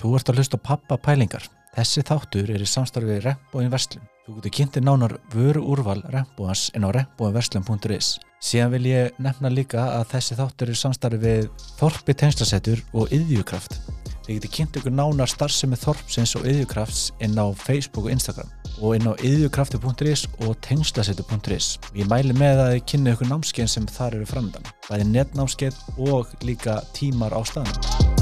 [0.00, 1.44] Þú ert að hlusta pappa pælingar.
[1.74, 4.06] Þessi þáttur er í samstarfið Rembóin Verslun.
[4.24, 8.14] Þú getur kynntir nánar vöru úrval Rembóans en á rembóinverslun.is.
[8.40, 13.76] Síðan vil ég nefna líka að þessi þáttur er samstarfið Þorpi Tengslasettur og Yðjukraft.
[14.24, 18.48] Þið getur kynnt ykkur nánar starfsemi Þorpsins og Yðjukrafts inn á Facebook og Instagram
[18.80, 21.74] og inn á yðjukrafti.is og tengslasettur.is.
[21.92, 24.72] Ég mæli með að þið kynna ykkur námskeið sem þar eru framöndan.
[24.88, 28.19] Það er netnámskeið og líka tímar á staðnum.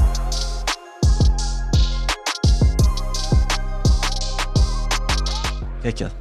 [5.79, 6.15] Ekki að,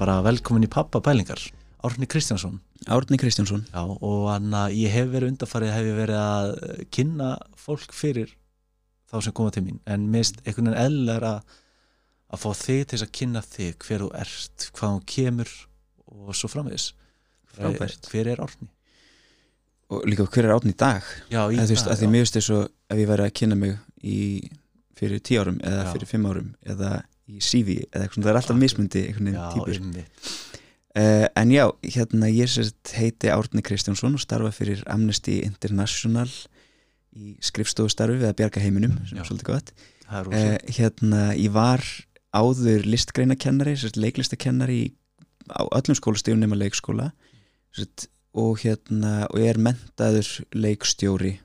[0.00, 1.38] bara velkomin í pappa pælingar.
[1.86, 2.56] Árni Kristjánsson.
[2.90, 3.62] Árni Kristjánsson.
[3.70, 6.50] Já, og hann að ég hef verið undarfarið hef ég verið að
[6.96, 7.28] kynna
[7.60, 8.32] fólk fyrir
[9.06, 9.78] þá sem koma til mín.
[9.86, 11.56] En mist einhvern veginn eðlar að
[12.34, 15.52] að fá þig til þess að kynna þig hver þú ert, hvað hún kemur
[16.10, 16.90] og svo framvegis.
[17.56, 18.10] Frábært.
[18.10, 18.72] hver er Árni?
[19.86, 21.04] og líka hver er Árni í dag?
[21.30, 23.58] Já, í þú veist, dag, að því finnst þess að ef ég væri að kynna
[23.60, 24.18] mig í,
[24.98, 25.90] fyrir tíu árum eða Já.
[25.94, 26.90] fyrir fimm árum eða
[27.26, 29.80] í CV eða eitthvað svona, það er alltaf mismundi einhvern veginn típur.
[30.96, 31.64] uh, en já,
[31.96, 36.28] hérna ég sérst heiti Árni Kristjánsson og starfa fyrir Amnesty International
[37.16, 39.22] í skrifstofustarfi við að bjarga heiminum sem Já.
[39.22, 39.72] er svolítið gott.
[40.06, 41.82] Er uh, hérna, ég var
[42.36, 44.82] áður listgreinakennari, sérst, leiklistakennari
[45.50, 47.10] á öllum skólastífum nema leikskóla
[47.74, 51.38] sérst, og hérna og ég er mentaður leikstjóri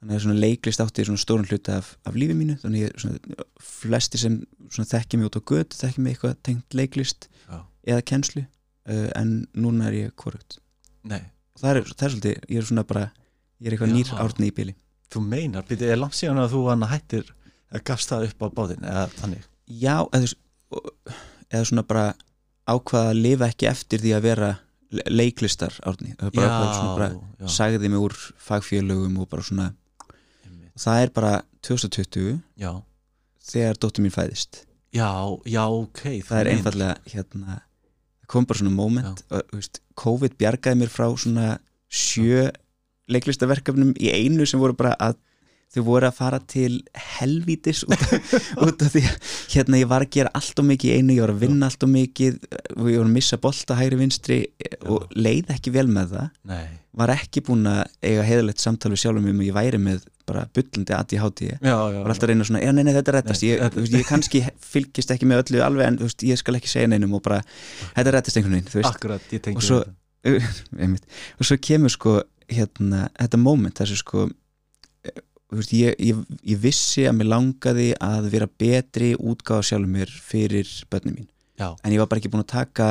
[0.00, 3.46] þannig að svona leiklist átti svona stórun hluta af, af lífi mínu þannig ég, svona,
[3.60, 4.38] flesti sem
[4.70, 7.58] þekki mig út á götu, þekki mig eitthvað tengt leiklist Já.
[7.94, 10.58] eða kennslu uh, en núna er ég korrupt
[11.04, 11.20] Nei,
[11.56, 13.04] og það er, það er svolítið, ég er svona bara
[13.60, 13.96] ég er eitthvað Já.
[13.98, 14.76] nýr árni í bíli
[15.10, 17.30] þú meinar, byrju, er langt síðan að þú hann hættir
[17.70, 20.32] að gafst það upp á báðin eða þannig já, eða,
[21.50, 22.04] eða svona bara
[22.70, 24.50] ákvaða að lifa ekki eftir því að vera
[24.94, 29.46] le- leiklistar árni, það er bara, svona bara já, sagði mig úr fagfélögum og bara
[29.46, 29.68] svona.
[30.78, 31.32] Það er bara
[31.66, 32.72] 2020 já,
[33.50, 34.64] þegar dóttir mín fæðist.
[34.94, 35.10] Já,
[35.46, 37.60] já, ok það er einfallega hérna,
[38.30, 41.58] kom bara svona moment og, veist, COVID bjargaði mér frá svona
[41.90, 42.48] sjö
[43.10, 45.18] leiklistaverkefnum í einu sem voru bara að
[45.70, 46.80] þau voru að fara til
[47.18, 48.02] helvítis út,
[48.66, 51.32] út af því að hérna ég var að gera allt og mikið einu, ég var
[51.36, 52.38] að vinna allt og mikið
[52.76, 54.38] og ég var að missa bolta hægri vinstri
[54.90, 56.30] og leið ekki vel með það.
[56.50, 56.64] Nei,
[57.00, 60.44] var ekki búin að eiga heiðalegt samtal við sjálfum um að ég væri með bara
[60.54, 63.62] ég já, já, var alltaf að reyna svona, já nei nei þetta rettast Nei, ég,
[63.74, 67.16] veist, ég kannski fylgist ekki með öllu alveg en veist, ég skal ekki segja neinum
[67.18, 67.40] og bara
[67.96, 69.84] þetta rettast einhvern veginn akkurat, ég Og svo-
[71.40, 72.18] og svo kemur sko
[72.50, 74.28] hérna, þetta moment þessu sko
[75.58, 80.70] veist, ég, ég, ég vissi að mér langaði að vera betri útgáða sjálfur mér fyrir
[80.92, 81.30] börnum mín.
[81.60, 82.90] Já, en ég var bara ekki búin að taka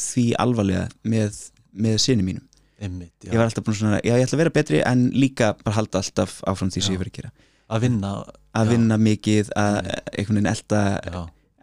[0.00, 1.42] því alvarlega með,
[1.76, 2.46] með sinni mínum.
[2.80, 5.76] Einmitt, ég var alltaf búin svona, já ég ætla að vera betri en líka bara
[5.76, 7.32] halda alltaf áfram því sem ég verið að gera.
[7.70, 8.12] Að vinna
[8.50, 8.70] að Já.
[8.72, 10.80] vinna mikið, að einhvern veginn elda,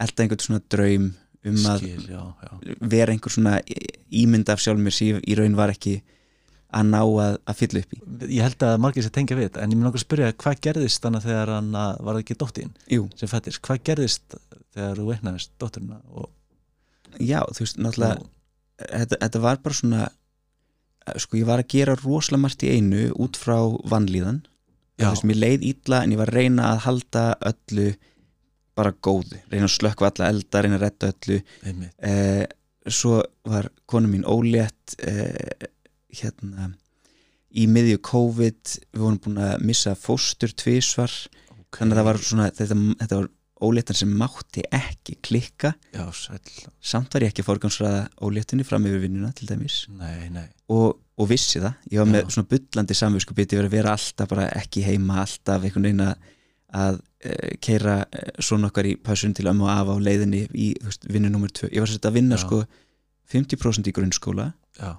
[0.06, 1.08] elda einhvern svona draum
[1.48, 2.52] um að skil, já, já.
[2.94, 3.58] vera einhver svona
[4.22, 5.98] ímynd af sjálfum mér sem ég í raun var ekki
[6.76, 8.00] að ná að, að fylla upp í.
[8.36, 11.04] Ég held að margir sér tengja við þetta en ég mun okkur spyrja hvað gerðist
[11.06, 12.74] þannig að þegar hann að- var ekki dóttin
[13.16, 14.36] sem fættist, hvað gerðist
[14.76, 16.28] þegar þú veiknaðist dótturina og,
[17.24, 18.28] já, þú veist, náttúrulega og
[18.92, 20.10] þetta, þetta var bara svona
[21.24, 23.56] sko, ég var að gera rosalega margt í einu út frá
[23.88, 24.42] vannlíðan
[25.08, 27.24] þú veist, mér leið illa en ég var að reyna að halda
[27.54, 27.88] öllu
[28.78, 31.38] bara góðu, reyna að slökkva alla elda reyna að redda öllu.
[32.06, 32.46] Eh,
[32.94, 35.66] svo var konu mín ólétt eh,
[36.26, 36.72] hérna
[37.58, 41.14] í miðju COVID við vorum búin að missa fóstur tvísvar
[41.54, 41.80] ok.
[41.80, 43.30] þannig að það var svona þetta, þetta var
[43.64, 45.74] óléttan sem mátti ekki klikka.
[45.96, 46.06] Já,
[46.78, 49.80] samt var ég ekki að forgansraða óléttunni fram yfir vinnuna til dæmis.
[49.98, 50.46] Nei, nei.
[50.74, 52.30] Og, og vissi það, ég var með Já.
[52.36, 56.30] svona bullandi samviskupið, ég var að vera alltaf bara ekki heima alltaf einhvern veginn að,
[56.84, 60.70] að uh, keira uh, svona okkar í passun til ömmu og afa á leiðinni í
[61.10, 62.46] vinnu nummer 2, ég var sett að vinna Já.
[62.46, 62.62] sko
[63.34, 64.52] 50% í grunnskóla.
[64.78, 64.94] Já,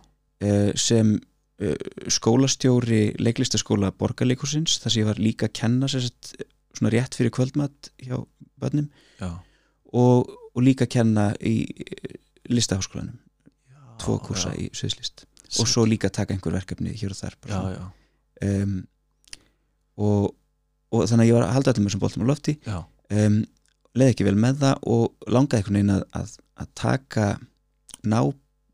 [0.79, 1.75] sem uh,
[2.13, 6.33] skólastjóri leiklistaskóla borgarleikursins þar sem ég var líka að kenna sér sett,
[6.77, 8.21] svona rétt fyrir kvöldmatt hjá
[8.61, 8.91] börnum.
[9.89, 12.19] Og, og líka að kenna í eh,
[12.53, 13.17] listaháskólanum.
[13.99, 14.61] Tvo kursa já.
[14.63, 15.25] í sviðslist.
[15.59, 17.85] Og svo líka taka einhver verkefni hér og þar já, já,
[18.45, 18.75] um,
[19.97, 20.27] og,
[20.93, 22.55] og þannig að ég var að halda allir með sem boltum á lofti.
[23.09, 23.39] Um,
[23.97, 27.29] leði ekki vel með það og langaði einhvern veginn að, að, að taka
[28.05, 28.21] ná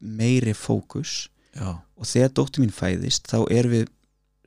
[0.03, 1.15] meiri fókus
[1.55, 3.91] já, og þegar dóttir mín fæðist þá erum við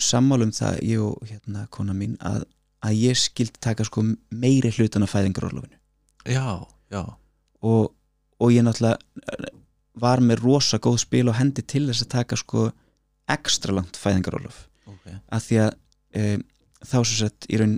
[0.01, 2.43] sammálum það ég og hérna kona mín að,
[2.85, 5.79] að ég skildi taka sko meiri hlutan af fæðingarorlofinu.
[6.27, 7.01] Já, já.
[7.65, 7.93] Og,
[8.37, 8.99] og ég náttúrulega
[9.33, 9.49] eh,
[9.97, 12.67] var með rosa góð spil og hendi til þess að taka sko
[13.33, 14.67] ekstra langt fæðingarorlof.
[14.87, 15.71] Ok, að því að
[16.15, 16.27] e,
[16.85, 17.73] þá svo sett í raun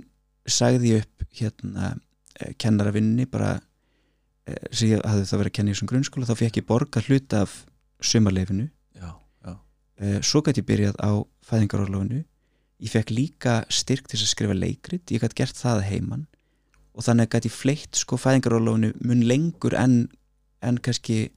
[0.46, 1.94] sagði ég upp hérna
[2.36, 6.36] eh, kennaravinni bara eh, sem ég hafði það verið að kenna í þessum grunnskóla þá
[6.42, 7.56] fekk ég borga hluta af
[8.00, 8.70] Eh,
[10.24, 11.12] svo gæti ég byrjað á
[11.48, 12.22] fæðingarorlofinu.
[12.80, 15.12] Ég fekk líka styrk til þess að skrifa leikrit.
[15.12, 16.26] Ég gæti gert það heiman.
[16.96, 20.02] Og þannig gæti ég fleitt sko fæðingarorlofinu mun lengur en,
[20.64, 21.28] en kannski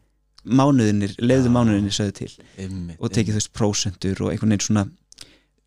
[0.43, 1.53] mánuðinir, leiðu Já.
[1.55, 2.31] mánuðinir sögðu til.
[2.59, 4.85] Einmitt, og tekið þú veist prósentur og einhvern veginn svona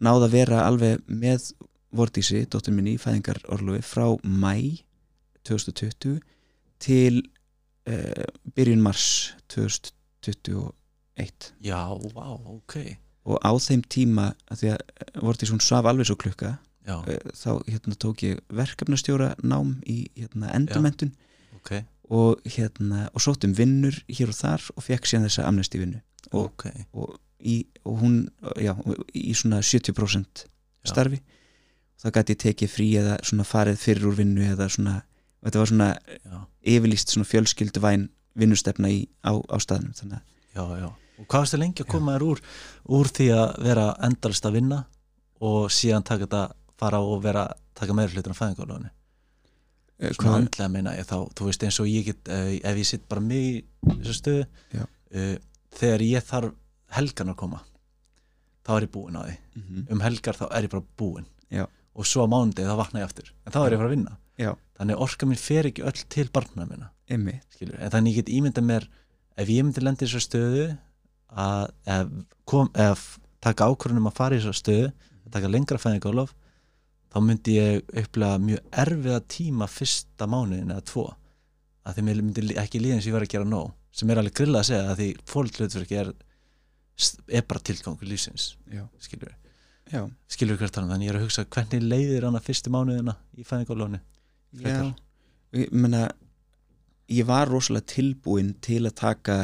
[0.04, 1.50] náða að vera alveg með
[1.96, 4.82] Vordísi, dóttur minni í fæðingarorlofi frá mæ
[5.48, 6.18] 2020
[6.82, 7.22] til
[7.88, 8.26] uh,
[8.56, 9.06] byrjun mars
[11.16, 11.80] 2021 já,
[12.14, 12.96] vá, ok.
[13.26, 17.20] Og á þeim tíma að því að Vordís hún svaf alveg svo klukka já, eh,
[17.34, 21.14] þá hérna tók ég verkefnastjóra nám í hérna endurmentun
[21.56, 25.80] ok, og hérna og sótt um vinnur hér og þar og fekk síðan þessa amnesti
[25.80, 26.02] vinnu.
[26.32, 26.68] Og, ok.
[26.92, 28.20] og, í, og hún
[28.60, 28.74] já,
[29.14, 30.92] í svona 70% Já.
[30.92, 31.22] starfi.
[31.96, 35.00] Þá gæti ég tekið frí eða svona farið fyrir úr vinnu eða svona,
[35.42, 36.38] þetta var svona já,
[36.76, 41.44] yfirlýst svona fjölskyldu væn vinnustefna í, á, á staðnum þannig að já, já og hvað
[41.44, 42.42] varstu lengi að koma þér úr
[42.98, 44.82] úr því að vera endalist að vinna
[45.46, 46.42] og síðan taka þetta
[46.80, 47.46] fara og vera,
[47.76, 51.80] taka meira hlutur á fæðingarlóðinu eh, svona hvað, andlega meina ég þá, þú veist eins
[51.82, 54.44] og ég get uh, ef ég sitt bara mig í þessu stöðu
[54.82, 55.32] uh,
[55.76, 56.54] þegar ég þarf
[56.96, 57.64] helgan að koma
[58.66, 59.34] þá er ég búinn á því.
[59.56, 61.26] Mm um helgar þá er ég bara búinn.
[61.46, 61.66] Já.
[61.96, 63.28] og svo á mánudegi þá vakna ég aftur.
[63.46, 64.16] En þá er ég að fara að vinna.
[64.36, 66.90] Já, þannig orka mín fer ekki öll til barna minna.
[67.54, 68.88] Skilur, en þannig ég get ímyndað mér
[69.36, 70.66] ef ég myndi lendi í þessu stöðu
[71.30, 72.10] að ef,
[72.48, 73.06] kom, ef
[73.42, 76.34] taka ákvörðunum að fara í þessu stöðu að taka lengra fæðingálof
[77.12, 81.06] þá myndi ég upplega mjög erfiða tíma fyrsta mánuðin eða tvo.
[81.86, 84.36] Að því mér myndi ekki líðan sem ég var að gera nóg sem er alveg
[84.36, 86.12] grilla að segja að því fólklutverki er,
[87.38, 88.50] er bara tilgangur lífsins
[89.00, 89.32] skilur,
[89.88, 90.02] já,
[90.32, 93.46] skilur hvert hann þannig ég er að hugsa hvernig leiðir hann að fyrstu mánuðina í
[93.46, 94.02] fæðingálofni
[94.60, 94.76] já.
[95.56, 96.02] Ég meina
[97.08, 99.38] ég var rosalega tilbúinn til að taka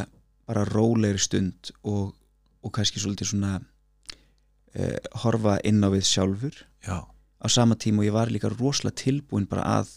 [0.49, 2.15] bara rólegri stund og,
[2.63, 6.57] og kannski svolítið svona uh, horfa inn á við sjálfur
[6.87, 9.93] já, á sama tíma og ég var líka rosalega tilbúinn bara að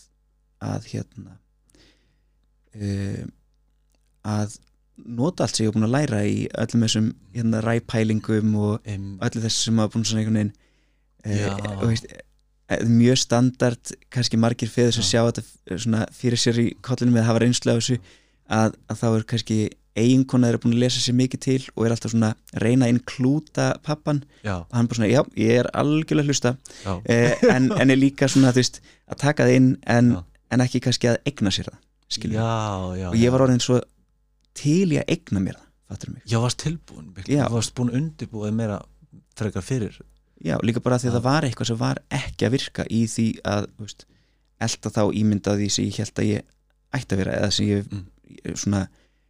[0.65, 1.37] að hérna
[2.75, 3.25] uh,
[4.25, 4.55] að
[4.95, 9.09] nota allt sem ég hef búin að læra í öllum þessum hérna ræpælingum og em,
[9.25, 10.53] öllu þessu sem hafa búin svona einhvern veginn
[11.25, 12.05] uh, og veist,
[12.71, 15.09] eh, mjög standard kannski margir feður sem Já.
[15.09, 17.97] sjá þetta f- svona fyrir sér í kollinu með að hafa reynslu af þessu
[18.55, 19.59] að, að þá er kannski
[19.95, 22.31] eiginkona þeirra búin að lesa sér mikið til og er alltaf svona
[22.61, 24.23] reyna að inklúta pappan.
[24.43, 26.55] Já, og hann bara svona, já, ég er algjörlega hlusta.
[27.07, 30.09] Eh, en, en er líka svona veist, að taka það inn en,
[30.51, 31.79] en ekki kannski að egna sér það
[32.99, 33.79] já, og ég var orðin svo
[34.55, 37.13] til í að egna mér það Já, varst tilbúin,
[37.53, 38.81] varst búin undirbúið meira
[39.37, 39.95] frekar fyrir.
[40.43, 43.25] Já, líka bara því að það var eitthvað sem var ekki að virka í því
[43.47, 44.05] að veist,
[44.65, 46.45] elda þá ímyndaði sem ég held að ég
[46.95, 48.05] ætti að vera eða sem ég Mm.
[48.45, 48.81] ég svona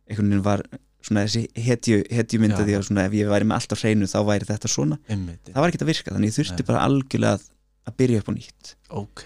[0.10, 0.66] einhvern veginn var
[1.06, 2.80] svona þessi hetju, hetju myndaði Já.
[2.80, 5.00] að svona ef ég væri með allt á hreinu þá væri þetta svona.
[5.12, 6.68] Einmitt, það var ekki að virka þannig ég þurfti Nei.
[6.70, 7.48] bara algjörlega að,
[7.86, 8.72] að byrja upp á nýtt.
[9.02, 9.24] Ok.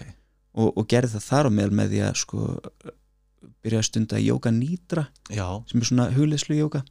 [0.50, 2.46] Og, og gerði það þar á meðal með því að sko
[3.64, 6.82] byrja að stunda jóka nýtra Já, sem er svona hugleðslu jóka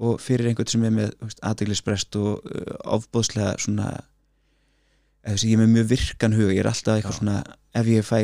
[0.00, 3.90] og fyrir einhvern sem er með aðdeglisbrest og uh, ofbóðslega svona
[5.28, 7.18] ég er með mjög virkan hug ég er alltaf eitthvað Já.
[7.20, 7.36] svona
[7.76, 8.18] ef ég fæ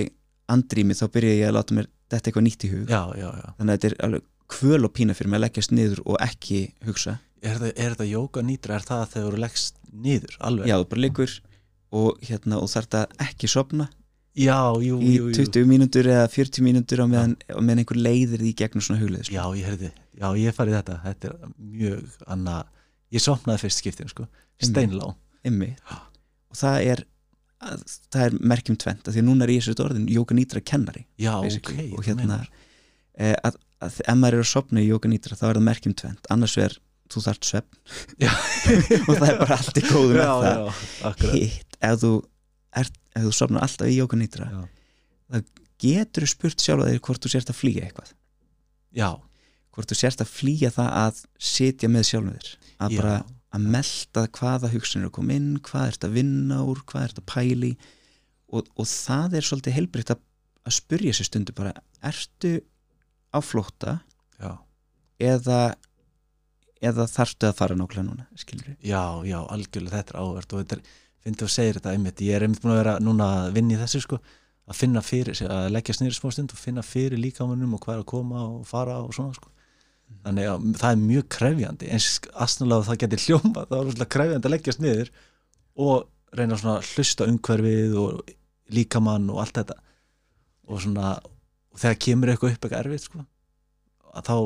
[0.53, 2.91] andrými þá byrja ég að láta mér þetta eitthvað nýtt í hug.
[2.91, 3.47] Já, já, já.
[3.59, 6.61] Þannig að þetta er alveg kvöl og pína fyrir mig að leggjast niður og ekki
[6.87, 7.19] hugsa.
[7.43, 10.67] Er þetta, jóka nýtra, er það að þeir eru leggst niður, alveg?
[10.71, 11.35] já, þú bara liggur
[11.93, 13.87] og, hérna, og þarf þetta ekki sopna
[14.37, 15.45] já jú, í jú, jú.
[15.47, 19.45] 20 mínútur eða 40 mínútur á meðan, meðan einhver leiðir því gegnum svona hugleðslu Já,
[19.57, 20.97] ég heyrði, já, ég farið þetta.
[21.07, 22.57] Þetta er mjög anna
[23.15, 24.27] Ég sopnaði fyrst skiptin, sko.
[24.61, 25.13] Steinlá.
[25.47, 25.71] Einmi.
[26.51, 27.05] og það er
[27.63, 31.07] að- það er merkjum tvent því að núna er ég þessu orðin jóka nýtra kennari
[31.17, 31.93] Já, ok, basically.
[31.97, 32.49] og hérna meinar.
[33.19, 35.95] e, að, að ef maður er að sopna í jóka nýtra þá er það merkjum
[36.01, 36.77] tvent, annars er
[37.13, 37.77] þú þarft svepp
[39.11, 40.65] og það er bara allt í góðu með Já, það.
[41.23, 42.13] já, hitt, ef þú,
[43.21, 45.41] þú sopnar alltaf í jóka nýtra Já.
[45.83, 48.13] getur spurt sjálf þig hvort þú sérst að flýja eitthvað.
[48.97, 49.11] Já,
[49.77, 51.19] hvort þú sérst að flýja það að
[51.53, 52.53] sitja með sjálfum þér.
[52.81, 53.17] Að bara
[53.57, 57.21] að melta hvaða hugsanir er að koma inn, hvað ert að vinna úr hvað ert
[57.21, 57.71] að pæli
[58.53, 60.23] og, og það er svolítið heilbritt að,
[60.67, 61.73] að spurja sér stundu bara,
[62.05, 62.57] ertu
[63.37, 63.99] á flótta
[64.41, 64.53] já,
[65.21, 65.61] eða
[66.85, 68.79] eða þarftu að fara nákvæmlega núna skilur við?
[68.91, 72.25] já, já, algjörlega þetta er áhvert og þetta er, finnst þú að segja þetta einmitt,
[72.25, 74.21] ég er einmitt búin að vera núna að vinna í þessu sko,
[74.67, 78.03] að finna fyrir, að leggja snýri smá stund og finna fyrir líkamannum og hvað er
[78.03, 79.53] að koma og fara og svona sko.
[80.27, 84.49] Þannig að það er mjög krefjandi eins aðsnalega það getur hljóma það er rosalega krefjandi
[84.49, 85.11] að leggjast niður
[85.87, 88.35] og reyna svona að hlusta umhverfið og
[88.77, 89.79] líkamann og allt þetta.
[90.67, 91.17] Og svona
[91.77, 93.25] og þegar kemur eitthvað upp eitthvað erfitt sko,
[94.17, 94.37] að þá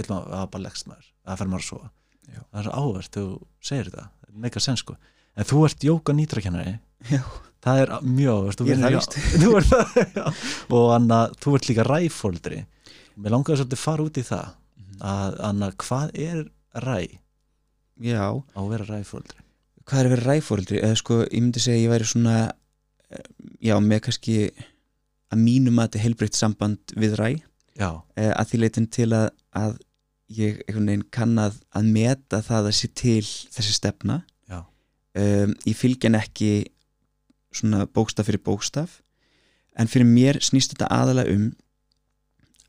[0.00, 1.90] vil maður að bara leggst maður, að fer maður að sofa.
[2.32, 2.40] Já.
[2.40, 3.24] það er áverð þú
[3.60, 4.04] segir þetta.
[4.42, 4.94] Mega sens sko,
[5.36, 6.78] en þú ert jóka nýtrakennari
[7.62, 8.82] það er mjög áverð þú er
[9.36, 10.42] vinnur það það,
[10.78, 12.62] og Anna, þú ert líka ræfóldri
[13.20, 14.56] mér langaði svolítið að fara út í það
[15.12, 16.42] að Anna, hvað er
[16.86, 16.98] ræ?
[18.02, 19.42] Já, á að vera ræfóldri
[19.86, 23.26] hvað er að vera ræfóreldri eða sko, ég myndi segja að ég væri svona eh,
[23.68, 24.36] já, með kannski
[25.32, 27.30] að mínum að þetta heilbreytt samband við ræ
[27.78, 29.78] já, eh, að því leitin til að, að
[30.32, 30.60] ég
[31.12, 34.22] kann að, að meta það að sé til þessi stefna.
[35.12, 36.70] Um, ég fylgjan ekki
[37.52, 39.02] svona bókstaf fyrir bókstaf.
[39.76, 41.50] En fyrir mér snýst þetta aðalega um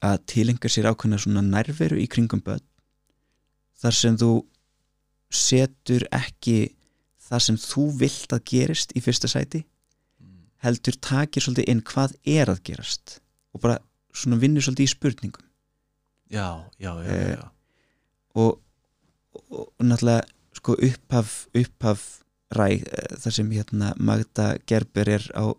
[0.03, 2.63] að tilenga sér ákveðna svona nærveru í kringum börn
[3.79, 4.31] þar sem þú
[5.33, 6.73] setur ekki
[7.23, 9.63] það sem þú vilt að gerist í fyrsta sæti
[10.63, 13.17] heldur takir svolítið inn hvað er að gerast
[13.53, 13.79] og bara
[14.15, 15.45] svona vinnur svolítið í spurningum
[16.33, 16.47] já,
[16.79, 17.49] já, já, Eh, já.
[18.35, 18.59] og,
[19.35, 20.23] og, og náttúrulega
[20.57, 22.03] sko upphaf, upphaf
[22.53, 25.51] ræ eh, þar sem hérna Magda Gerber er á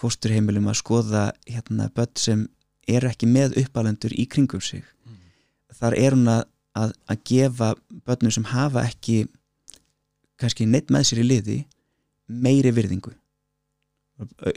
[0.00, 2.46] fósturheimilum að skoða hérna börn sem
[2.88, 5.16] eru ekki með uppalendur í kringum sig Mm.
[5.80, 6.42] þar er hún að,
[6.76, 7.68] að, að gefa
[8.06, 9.22] börnum sem hafa ekki
[10.40, 11.56] kannski neitt með sér í liði
[12.28, 13.12] meiri virðingu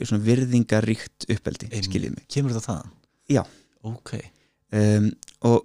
[0.03, 2.25] svona virðingaríkt uppeldi, skiljið mig.
[2.31, 2.95] Kemur það þaðan?
[3.31, 3.43] Já.
[3.87, 4.11] ok,
[4.75, 5.07] um,
[5.47, 5.59] og,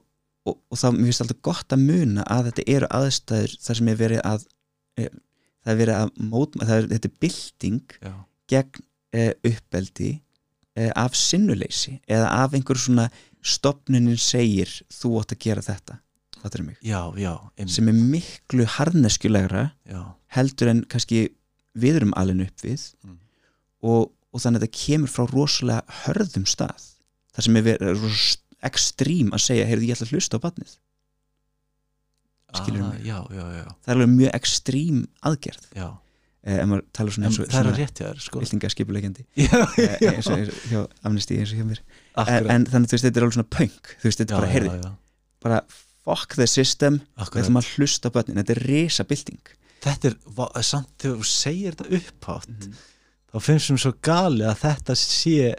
[0.46, 3.90] og, og þá mér finnst alltaf gott að muna að þetta eru aðstæður þar sem
[3.92, 4.46] er verið að
[4.98, 5.08] e,
[5.64, 6.12] það er verið að
[6.62, 8.14] það er, þetta er bylting já,
[8.54, 13.08] gegn e, uppeldi e, af sinnuleysi eða af einhver svona
[13.44, 16.02] stopnunin segir þú átt að gera þetta.
[16.62, 17.32] Mig, já, já,
[17.66, 20.02] sem er miklu harneskjulegra já,
[20.36, 21.24] heldur en kannski
[21.74, 22.84] við erum alveg upp við.
[23.02, 23.16] Mm.
[23.84, 26.90] Og, og þannig að þetta kemur frá rosalega hörðum stað
[27.34, 30.76] þar sem er rosa ekstrím að segja, heyrðu ég ætla að hlusta á batnið
[32.48, 33.02] Skilurðu ah, mig?
[33.04, 35.66] já, já, já, það er alveg mjög ekstrím aðgerð.
[35.76, 35.88] Já.
[36.48, 38.40] eh, ef maður tala svona En er að hjá þér sko.
[38.42, 41.82] viltingaskipulegjandi já, eh, eins og hjá amnesti eins og hjá mér.
[41.84, 42.50] En, akkurat.
[42.54, 43.92] en þannig þú veist þetta er alveg svona punk.
[44.00, 44.92] Þú veist þetta er bara, heyrðu,
[45.44, 45.60] bara
[46.08, 46.98] fuck the system.
[47.20, 49.54] Við ætlum að hlusta á börnin, þetta er risa bylting
[49.84, 50.16] þetta er,
[50.66, 52.78] samt þegar þú segir þetta upphátt Mhm.
[53.32, 55.54] Þá finnst mér svo gali að þetta sé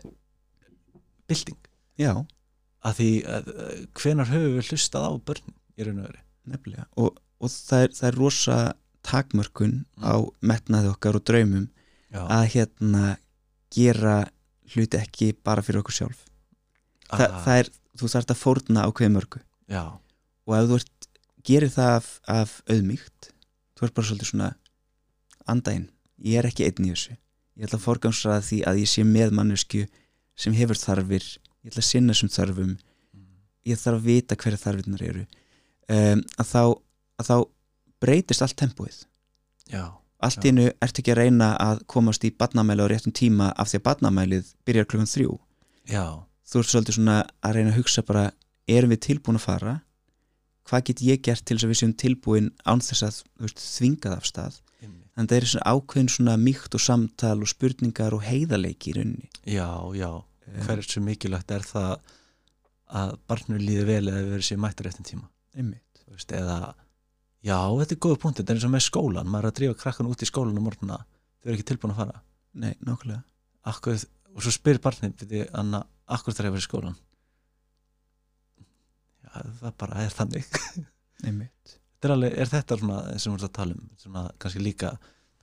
[1.29, 1.57] bylting.
[1.99, 2.13] Já,
[2.87, 3.49] að því að,
[3.99, 6.15] hvenar höfum við hlustað á börn í raun og
[6.49, 6.85] nefnilega.
[6.99, 8.59] Og, og það, er, það er rosa
[9.09, 10.05] takmörkun Mm.
[10.07, 11.65] á metnaði okkar og draumum
[12.11, 13.17] já, að hérna
[13.75, 14.17] gera
[14.71, 16.21] hluti ekki bara fyrir okkur sjálf.
[17.09, 19.41] Þa, Ah, það er, þú þarft að fórna á hverju mörgu.
[19.67, 19.83] Já,
[20.47, 21.07] og ef þú ert,
[21.43, 23.31] gerir það af, af auðmíkt,
[23.75, 24.49] þú ert bara svolítið svona
[25.49, 25.89] andæn,
[26.23, 27.17] ég er ekki einn í þessu,
[27.59, 29.83] ég ætla að forgangsraða því að ég sé með mannesku
[30.39, 31.25] sem hefur þarfir,
[31.65, 32.75] ég ætla að sinna þessum þarfum,
[33.67, 35.25] ég þarf að vita hverja þarfirnar eru.
[35.89, 36.63] Um, að, þá,
[37.19, 37.35] að þá
[37.99, 39.01] breytist allt tempóið,
[39.67, 39.83] já,
[40.23, 40.49] allt Já.
[40.51, 43.85] innu ert ekki að reyna að komast í badnamæli á réttum tíma af því að
[43.87, 45.35] badnamælið byrjar klukkan þrjú.
[45.89, 46.05] Já,
[46.47, 48.25] þú ert svolítið svona að reyna að hugsa bara
[48.69, 49.75] erum við tilbúin að fara?
[50.69, 54.17] Hvað get ég gert til þess að við séum tilbúin án þess að veist, þvingað
[54.19, 54.59] af stað
[55.25, 59.29] að það er svona ákveðin svona mýkt og samtal og spurningar og heiðarleiki í rauninni.
[59.43, 60.09] Já, já.
[60.47, 62.13] Eh, hversu mikilvægt er það
[62.99, 65.27] að barnur líði vel eða verið sér mættur eftir tíma?
[65.55, 66.03] Einmitt.
[66.05, 66.57] Þú veist, eða
[67.45, 69.81] já, þetta er góða punkt, þetta er eins og með skólan maður er að drífa
[69.83, 72.23] krakkan út í skólan á morgunna þau eru ekki tilbúin að fara.
[72.59, 73.21] Nei, nákvæmlega.
[73.69, 74.01] Akkur,
[74.33, 76.97] og svo spyr barnið byrði, Anna, akkur þarf ég að vera í skólan
[79.29, 80.47] já, það bara er þannig
[82.07, 84.93] er, alveg, er þetta svona sem við erum að tala um svona kannski líka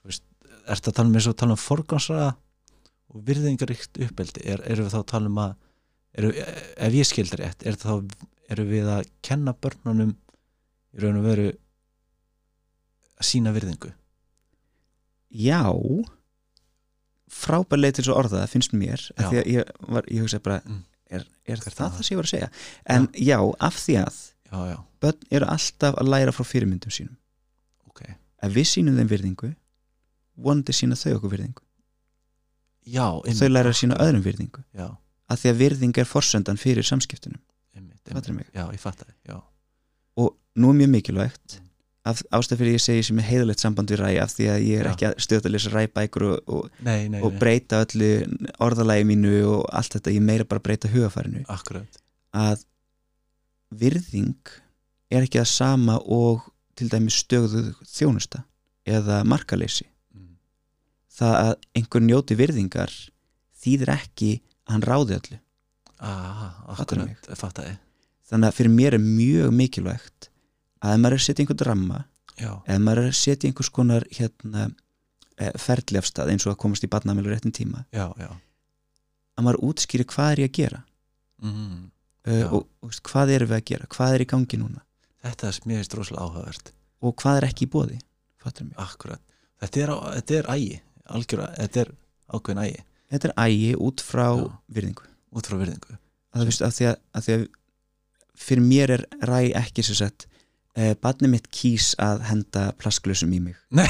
[0.07, 0.25] veist,
[0.67, 2.31] ertu að tala um eins og tala um forgansraða
[3.15, 5.55] og virðingaríkt uppeldi er, erum við þá að tala um að
[6.17, 6.33] eru,
[6.89, 7.93] ef ég skildir rétt er þá,
[8.51, 10.15] erum við að kenna börnunum
[10.97, 11.49] í raun og veru
[13.17, 13.93] að sína virðingu
[15.37, 15.63] Já
[17.37, 19.27] frábærlega til svo orða það finnst mér Já.
[19.29, 20.83] því að ég, var, ég hugsa bara Mm.
[21.11, 21.91] er, er það það?
[21.97, 22.49] það sem ég var að segja
[22.95, 24.17] en já, af því að
[24.57, 27.17] já, já, börn eru alltaf að læra frá fyrirmyndum sínum.
[27.91, 28.03] Ok.
[28.43, 29.53] Ef við sínum þeim virðingu
[30.37, 31.63] vonandi sína þau okkur virðingu.
[32.87, 33.07] Já,
[33.41, 34.65] þau læra að sína öðrum virðingu.
[34.77, 34.89] Já,
[35.33, 37.41] að því að virðing er forsöndan fyrir samskiptunum.
[38.55, 39.41] Já, ég fatt það,
[40.17, 41.61] og nú er mjög mikilvægt
[42.07, 42.23] Mm.
[42.31, 44.87] ástæð fyrir ég segi sem er heiðalegt samband við ræ af því að ég er
[44.87, 44.91] Já.
[44.93, 48.11] ekki að stöða að lesa ræbækur og, og, nei, nei, og nei, breyta öllu
[48.63, 51.99] orðalagi mínu og allt þetta, ég meira bara að breyta hugafærinu akkurat.
[52.33, 52.63] Að
[53.71, 54.53] virðing
[55.11, 56.47] er ekki það sama og
[56.77, 58.45] til dæmis stöðu þjónusta
[58.87, 59.87] eða markaleysi.
[60.15, 60.37] Mm.
[61.11, 62.93] það að einhver njóti virðingar
[63.63, 64.31] þýðir ekki
[64.67, 65.39] að hann ráði öllu.
[65.97, 66.59] Ah,
[68.29, 70.29] þannig að fyrir mér er mjög mikilvægt
[70.85, 72.01] að ef maður er að setja einhvern ramma
[72.37, 74.67] ef maður er að setja einhvers konar hérna,
[75.39, 78.31] eh, ferli af stað eins og að komast í barnamælu réttin tíma já, já.
[79.37, 80.83] að maður útskýri hvað er ég að gera.
[81.43, 81.91] Mm,
[82.27, 84.83] uh, og, og hvað erum við að gera, hvað er í gangi núna?
[85.27, 86.73] Þetta er mér finnst rosalega áhugavert.
[87.03, 88.01] Og hvað er ekki í bóði
[88.79, 89.23] akkurat,
[89.63, 90.81] þetta er, þetta er ægi.
[91.17, 91.93] Algjörða, þetta er
[92.35, 92.85] ákveðin ægi.
[93.11, 94.47] Þetta er ægi út frá Já.
[94.77, 95.09] virðingu.
[95.37, 95.99] Út frá virðingu.
[96.37, 97.37] Að veist að því að, að því
[98.47, 100.27] fyrir mér er ræ ekki sem sagt
[100.77, 103.57] uh, barni mitt kýs að henda plasklusum í mig.
[103.75, 103.87] Nei,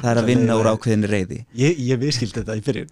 [0.00, 2.90] það er að vinna úr ákveðinni reyði ég, ég viðskild þetta í byrjun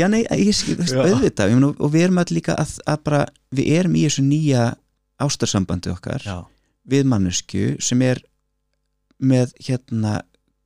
[0.00, 1.02] já nei, ég skil, þú veist, Já.
[1.10, 1.54] auðvitað.
[1.56, 3.22] Meina, og við erum allir líka að, að bara
[3.58, 4.64] við erum í þessu nýja
[5.26, 6.36] ástarsambandi okkar já,
[6.86, 8.20] við mannesku sem er
[9.18, 10.18] með hérna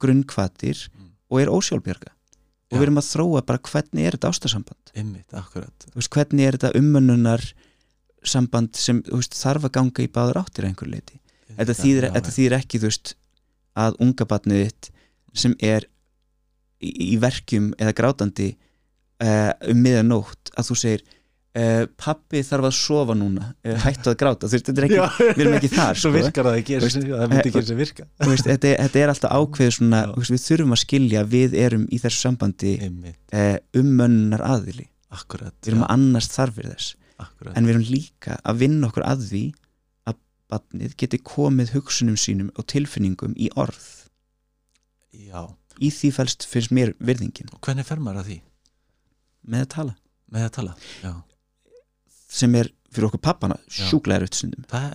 [0.03, 1.11] grunnkvatir Mm.
[1.31, 2.11] og er ósjálfbjörga
[2.71, 4.91] og við erum að þróa bara hvernig er þetta ástarsamband.
[5.91, 7.43] Þú veist, hvernig er þetta umönnunar
[8.31, 11.19] samband sem veist, þarf að ganga í báður áttir einhver leiti
[11.59, 13.15] þetta þýðir, já, þetta þýðir ekki þú veist,
[13.81, 14.91] að unga batnið þitt
[15.45, 15.87] sem er
[16.83, 18.51] í, í verkjum eða grátandi
[19.23, 24.19] uh, um miðanótt að þú segir uh, pappi þarf að sofa núna uh, hættu að
[24.23, 26.15] gráta, þú veist, þetta er ekki við erum ekki þar svo sko.
[26.19, 28.07] virkar það ekki það myndi eh, ekki eins og virka.
[28.27, 31.59] veist, þetta, er- þetta er alltaf ákveð svona, veist, við þurfum að skilja að við
[31.67, 36.93] erum í þessu sambandi uh, umönnunar aðili akkurat við erum að annast þarfir þess.
[37.21, 39.70] Akkurat, en við erum líka að vinna okkur að því að
[40.51, 43.89] barnið geti komið hugsunum sínum og tilfinningum í orð.
[45.15, 45.47] Já,
[45.79, 47.51] í því fælst finnst mér virðingin.
[47.55, 48.39] Og hvernig fer maður að því?
[49.51, 49.97] Með að tala.
[50.31, 51.13] Með að tala, já,
[52.31, 54.27] sem er fyrir okkur pappana sjúklega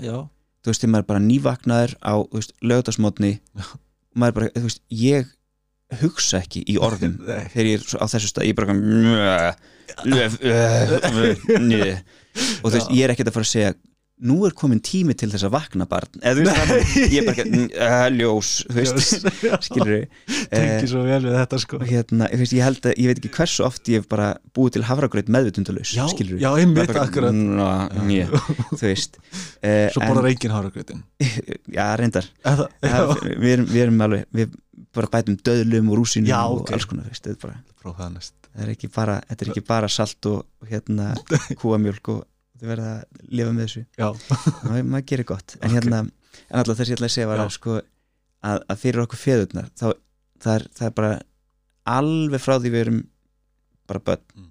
[0.03, 0.17] já.
[0.63, 2.37] Þú veist, þegar maður er bara nývaknaður á og
[4.15, 5.33] maður er bara, þú veist, ég
[6.01, 7.19] hugsa ekki í orðum
[7.53, 8.73] þegar ég er á þessu stað, ég er bara
[12.63, 13.75] og þú veist, ég er ekkert að fara að segja
[14.23, 16.21] nú er komin tími til þess að vakna barn.
[16.21, 17.45] Eða þú veist, það, ég er bara
[17.87, 19.01] uh, ljós, veist,
[19.67, 20.05] skilur
[20.53, 21.79] tengi svo vel við þetta sko.
[21.81, 24.77] Og hérna, ég, veist, ég að, ég veit ekki hversu oft ég hef bara búið
[24.77, 27.35] til hafragraut meðvitundalaus já, já, við ymmit, akkurat.
[27.35, 27.67] Ná,
[28.07, 28.29] njö,
[28.71, 29.19] þú veist.
[29.59, 32.29] Uh, svo borðar enginn háragrautin já, reyndar.
[32.45, 34.55] Eða, já, við, erum, við erum alveg, við
[34.95, 36.71] bara bætum döðlum og rúsinum Já, og ok.
[36.75, 37.59] alls konar, veist, bara
[38.55, 41.11] það er ekki bara, þetta er ekki bara salt og, og hérna
[41.59, 42.23] kúamjölk og
[42.59, 43.83] þau verða að lifa með þessu.
[43.99, 44.07] Já,
[44.89, 45.55] maður, gerir gott.
[45.61, 45.75] En Ok.
[45.77, 45.99] hérna,
[46.49, 49.69] en alltaf þess ég ætla að segja var að sko að, að fyrir okkur feðurnar
[49.79, 49.85] þá
[50.45, 51.11] það er, það er bara
[51.95, 53.01] alveg frá því við erum
[53.89, 54.49] bara börn Mm.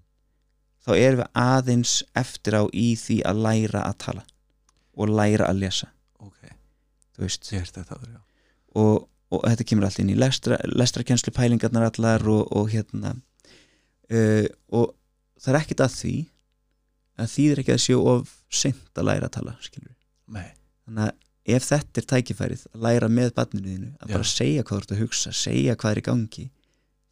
[0.87, 4.25] þá erum við aðeins eftir á í því að læra að tala
[4.95, 5.89] og læra að lesa.
[6.23, 6.39] Ok,
[7.17, 7.49] þú veist.
[7.51, 7.85] Þetta
[8.79, 13.15] og, og þetta kemur allt inn í lestra, lestrakenslu pælingarnar allar og, og hérna
[14.13, 14.93] uh, og
[15.41, 16.15] það er ekkert að því
[17.21, 19.57] að þýðir ekki að séu of seint að læra að tala
[20.85, 21.13] þannig að
[21.55, 24.15] ef þetta er tækifærið að læra með barninu þínu að Já.
[24.15, 26.45] bara segja hvað þú ert að hugsa segja hvað er í gangi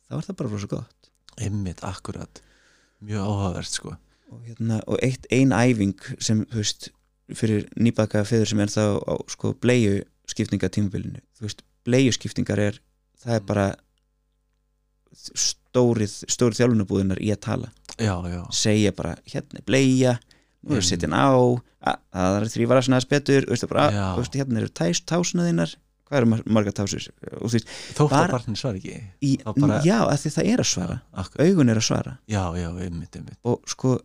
[0.08, 1.10] þá er það bara rosa gott.
[1.40, 2.40] Ymmit, akkurat.
[3.00, 3.94] Mjög áhugavert sko.
[4.32, 6.88] Og, hérna, og eitt ein æfing sem þú veist
[7.32, 12.60] fyrir nýbaka feður sem er þá á sko bleiu skiptinga tímabilinu þú veist, bleiu skiptingar
[12.60, 12.80] er
[13.22, 13.46] það er Mm.
[13.46, 13.66] bara
[15.72, 17.70] stórið, stórið þjálfunabúðunar í að tala.
[17.98, 20.18] Já, já, segja bara, hérna er bleia
[20.62, 20.86] nú er Mm.
[20.86, 24.68] setjan á að, það er þrýfara svona aðeins betur veistu, bara, að, veistu, hérna eru
[24.70, 25.72] tæs, tásuna þínar.
[26.06, 27.08] Hvað eru mar- margar tásur?
[27.40, 30.52] Og þú veist, þótt Bara- að barnin svar ekki í, bara- já, að því það
[30.52, 31.00] er að svara.
[31.14, 32.18] Akkurat, augun er að svara.
[32.28, 33.98] Já, já, ymmit, ymmit og sko,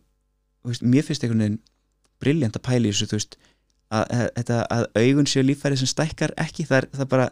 [0.64, 1.58] veist, mér finnst einhvern veginn
[2.18, 3.36] briljant að pæla í þessu veist,
[3.92, 7.30] að, að, að, að augun séu líffæri sem stækkar ekki, það er, það bara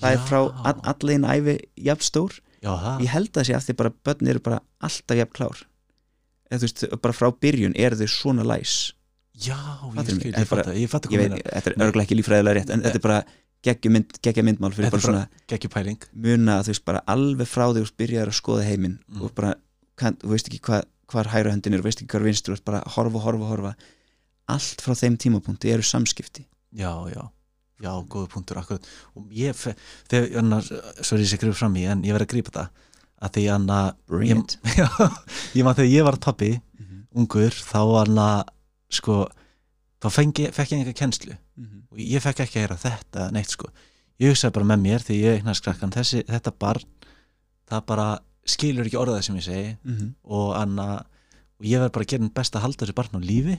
[0.00, 3.64] það er frá all, allegin æfi jafn stór, já, ég held að það sé af
[3.66, 5.64] því bara börn eru bara alltaf jafn klár.
[6.50, 8.76] Eða þú veist, bara frá byrjun eru þau svona læs.
[9.36, 9.56] Já,
[9.92, 10.48] ég skil, er ég
[10.80, 13.04] ég fatta ég hvað veit, meina, þetta er örgulega ekki líffræðilega rétt en þetta er
[13.04, 13.18] bara
[13.66, 17.02] geggja mynd, geggja myndmál fyrir bara er svona geggi pæling muna að þú veist bara
[17.12, 19.20] alveg frá veist byrjaður að skoða heiminn Mm.
[19.26, 19.50] og bara,
[20.00, 22.80] kann, þú veist ekki hvað hvar hægra höndin er, þú veist ekki hvað vinstur bara
[22.96, 23.74] horfa, horfa, horfa.
[24.48, 26.46] Allt frá þeim tímapunkti eru samskipti.
[26.72, 27.22] Já, já,
[27.82, 28.86] já, góðu punktur akkurat,
[29.16, 29.56] og ég,
[30.08, 32.68] þegar annars, svo er ég sér grifur fram í, en ég verð að grípa það
[33.26, 34.56] að því að Brilliant.
[34.76, 34.86] Já,
[35.56, 38.50] ég maður þegar ég var pappi Mhm, ungur, þá að
[38.92, 39.14] sko,
[40.04, 41.36] þá fengi, fekk ég einhver kennslu.
[41.56, 43.70] Mhm, og ég fekk ekki að heyra þetta neitt sko,
[44.20, 46.84] ég hugsaði bara með mér því ég eignast krakkan, þessi, þetta barn
[47.66, 48.06] það bara
[48.46, 49.76] skilur ekki orðað sem ég segi.
[49.84, 50.14] Mhm.
[50.24, 50.88] og, anna,
[51.58, 53.56] og ég verð bara að gera best að halda þessi barn á lífi.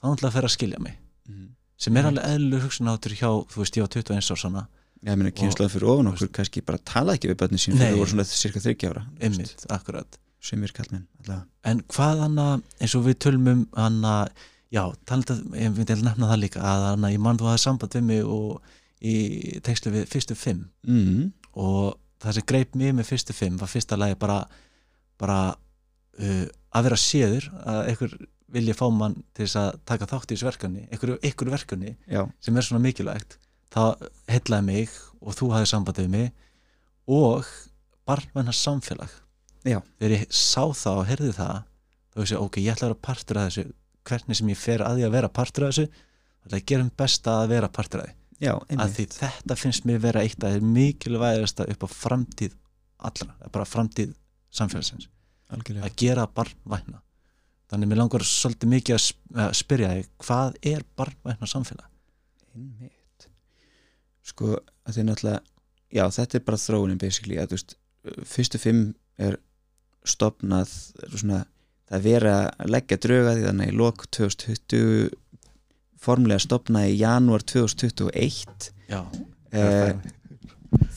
[0.00, 0.96] Þá náttúrulega fer að skilja mig.
[1.28, 1.48] Mhm.
[1.76, 2.18] Sem er Right.
[2.18, 4.66] alveg eðlur hugsunáttur hjá, þú veist, ég á 21 árs svona
[5.04, 7.92] Já, ég meina kynnslóðan fyrir ofan okkur kannski bara tala ekki við börnin sín fyrir
[7.92, 11.44] þau voru svona cirka 30 ára ymmit, akkurat, sumir kallmenn allavega.
[11.68, 14.32] En hvað hann að, eins og við tölum um hann að,
[14.72, 17.62] já, talað, ég myndi að nefna það líka, að hann að ég mann þú hafði
[17.66, 18.72] samband við mig og
[19.04, 19.14] í
[19.68, 20.64] textu við fyrstu fimm.
[20.88, 21.28] Mm,
[21.60, 24.40] og það sem greip mig með fyrstu fimm var fyrsta lagi bara,
[25.20, 28.16] bara uh, að vera séður, að einhver
[28.52, 32.22] vilja fá mann til þess að taka þátt í þessu verkefni, einhverju, einhverju verkefni já,
[32.40, 33.38] sem er svona mikilvægt
[33.76, 36.28] það hellaði mig og þú hafði samband við mig
[37.06, 37.48] og
[38.06, 39.10] barnvennar samfélag.
[39.66, 39.80] Já.
[39.98, 41.56] þegar ég sá það og heyrði það
[42.14, 43.64] þá veist ég, ok, ég ætla að vera partur af þessu.
[44.06, 46.68] Hvernig sem ég fer að því að vera partur af þessu þá ætla ég að
[46.70, 48.14] gera um besta að vera partur af því.
[48.76, 52.54] Að því þetta finnst mér vera eitt af þeir mikilvægasta upp á framtíð
[52.96, 54.14] allra, bara framtíð
[54.54, 55.10] samfélagsins,
[55.52, 55.88] algjörlega.
[55.88, 57.02] Að gera barnvæna
[57.72, 61.88] þannig mér langar svolítið mikið að sp- að spyrja þig, hvað er barnvæna samfélag?
[62.54, 63.26] Einmitt.
[64.26, 64.52] Sko,
[64.86, 65.40] að því náttúrulega
[65.96, 67.76] já, þetta er bara þróunin basically að veist,
[68.26, 68.82] fyrstu fimm
[69.18, 69.38] er
[70.06, 71.40] stopnað er svona,
[71.90, 75.08] það er verið að leggja drauga því þannig í lok 2020
[76.06, 79.92] formlega stopnaði í janúar 2021 Já, uh,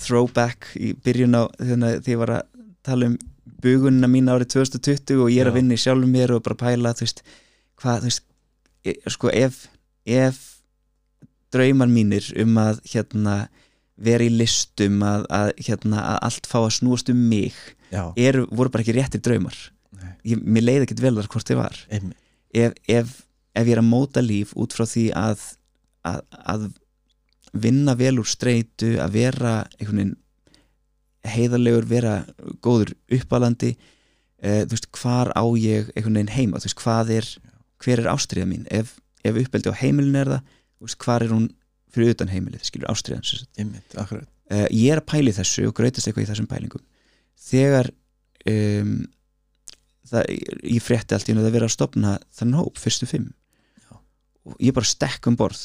[0.03, 2.43] throwback í byrjun á því ég var að
[2.85, 3.17] tala um
[3.63, 5.51] bugunina mín árið 2020 og ég er Já.
[5.53, 7.23] að vinna í sjálfum mér og bara pæla þú veist,
[7.79, 8.23] hvað, þú veist
[8.83, 9.63] e, sko ef,
[10.05, 10.39] ef
[11.53, 13.35] draumar mínir um að hérna
[13.99, 17.57] vera í listum að, að hérna að allt fá að snúast um mig
[18.15, 19.57] eru, voru bara ekki réttir draumar.
[20.27, 21.79] Ég, mér leiði ekkert vel þar hvort þið var.
[21.89, 22.05] Ef,
[22.53, 23.15] ef,
[23.57, 25.43] ef ég er að móta líf út frá því að,
[26.07, 26.21] að,
[26.53, 26.67] að
[27.65, 30.17] vinna vel úr streitu að vera einhvern veginn
[31.27, 32.15] heiðarlegur, vera
[32.63, 37.29] góður uppalandi uh, þú veist, hvar á ég einhvern veginn heima, þú veist, hvað er
[37.79, 41.33] hver er ástriða mín, ef, ef uppeldi á heimilin er það, þú veist, hvar er
[41.33, 41.47] hún
[41.93, 43.25] fyrir utan heimilið, skilur ástriðan
[44.53, 46.83] uh, ég er að pæli þessu og gröytast eitthvað í þessum pælingum.
[47.49, 47.91] Þegar
[48.51, 48.95] um,
[50.09, 50.33] það,
[50.75, 53.29] ég frétti allt í einu að vera að stopna þannig hóp, fyrstu fimm.
[53.83, 53.93] Já.
[54.49, 55.63] og ég bara stekk um borð.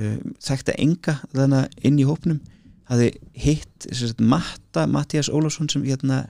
[0.00, 2.38] Um, þekkti enga þannig inn í hópnum
[2.90, 3.08] hafði
[3.44, 6.24] hitt sagt, Matta, Mattias Ólafsson sem hérna,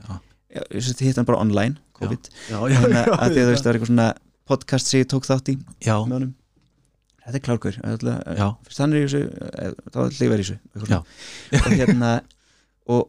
[0.53, 4.09] hitt hann bara online COVID, þannig að það var eitthvað svona
[4.49, 6.37] podcast sem ég tók þátt í Já, með honum.
[7.23, 10.97] Þetta er klárkur já, fyrst hann er í þessu eh, þá er hlifar í þessu
[11.61, 12.09] og hérna
[12.91, 13.05] og,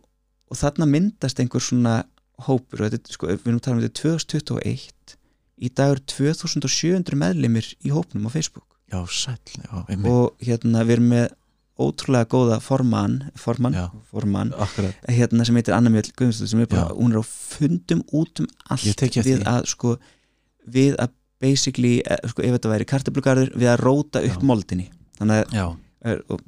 [0.53, 1.95] og þarna myndast einhver svona
[2.45, 5.17] hópur þetta, sko, við erum að tala um þetta er 2021
[5.63, 8.67] í dag eru 2700 meðlimir í hópnum á Facebook.
[8.91, 11.27] Já, sæll Já, og hérna við erum með
[11.79, 13.87] ótrúlega góða formann formann, Já.
[14.11, 14.53] formann
[15.09, 16.97] hérna sem heitir Anna Mjöld Guðmundsdóttir sem er bara, Já.
[16.99, 19.95] hún er á fundum út um allt við að sko
[20.69, 24.45] við að basically, eh, sko, ef þetta væri kartablugarður við að róta upp Já.
[24.47, 24.91] moldinni.
[25.17, 25.73] Þannig að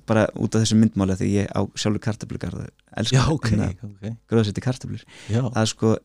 [0.08, 2.66] bara út af þessu myndmála því ég á sjálfur kartablugarð
[3.12, 4.18] já, ok, hérna, ok.
[4.28, 5.96] gróðsætti kartablur að sko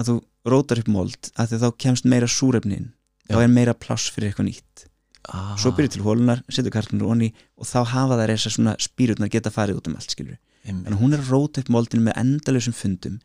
[0.00, 0.16] að þú
[0.48, 2.92] rótar upp mold að því þá kemst meira súrefnin
[3.28, 4.86] þá er meira pláss fyrir eitthvað nýtt
[5.28, 9.32] ah, svo byrju til hólunar, setur kartablur onni og þá hafa þær þessar svona spýrutnar
[9.32, 12.76] geta farið út um allt skilur en hún er að róta upp moldinu með endalausum
[12.76, 13.18] fundum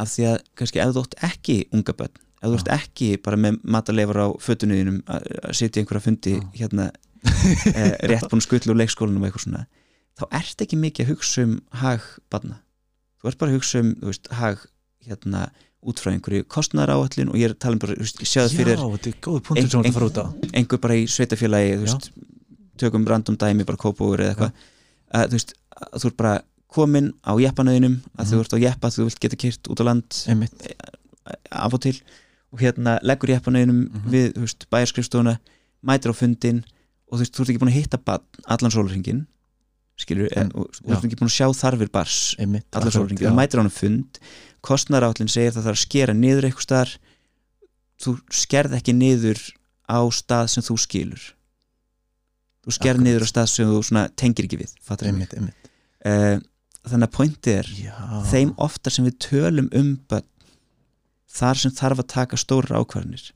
[0.00, 2.60] af því að kannski ef þú átt ekki unga börn, ef þú Já.
[2.60, 6.46] ert ekki bara með mataleifar á fötunuðinum að í einhverja fundi Já.
[6.60, 6.90] hérna
[7.72, 9.64] eh, rétt búin skull úr leikskólanum og eitthvað svona,
[10.20, 12.60] þá ert ekki mikið að hugsa um hag barna
[13.20, 14.66] þú ert bara að hugsa um þú veist, hag
[15.06, 15.46] hérna
[15.86, 18.56] út frá einhverju kostnæðaráallin og ég er að tala um bara, þú veist, sjáðu Já,
[18.58, 20.24] fyrir þetta er góð punktur sem þú fara út á
[20.58, 21.94] einhver bara í sveitafélagi þú Já.
[21.94, 22.10] veist,
[22.82, 24.52] tökum random dæmi bara kópúur eða eitthvað
[25.14, 26.34] að þú veist, að þú ert bara
[26.76, 28.40] komin á jeppanauðinum að þú Mhm.
[28.44, 30.52] ert á jeppa þú vilt geta kyrt út á land Einmitt,
[31.52, 32.00] af og til
[32.52, 34.10] og hérna leggur jeppanauðinum Mhm.
[34.10, 35.38] við þú veist, bæjarskrifstofuna
[35.86, 36.64] mætir á fundin
[37.10, 39.26] og þú veist, þú ert ekki búin að hitta allan sólurringin
[40.00, 43.72] skilur, En- og þú ert ekki búin að sjá þarfir bars þú mætir á hann
[43.72, 44.20] fund
[44.66, 46.92] kostnærállin segir það þarf að skera niður eitthvað staðar.
[48.02, 49.40] Þú skerð ekki niður
[49.88, 51.22] á stað sem þú skilur.
[52.66, 53.06] Þú skerð Akkurat.
[53.06, 54.74] niður á stað sem þú tengir ekki við
[55.06, 55.70] Einmitt, einmitt.
[56.06, 56.40] Uh,
[56.86, 57.94] þannig að pointið er Já,
[58.30, 59.94] þeim oftar sem við tölum um
[61.36, 63.30] þar sem þarf að taka stórar ákvarðanir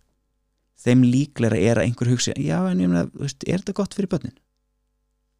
[0.80, 4.36] þeim líklega er að einhver hugsi já en ég meina, er þetta gott fyrir börnin?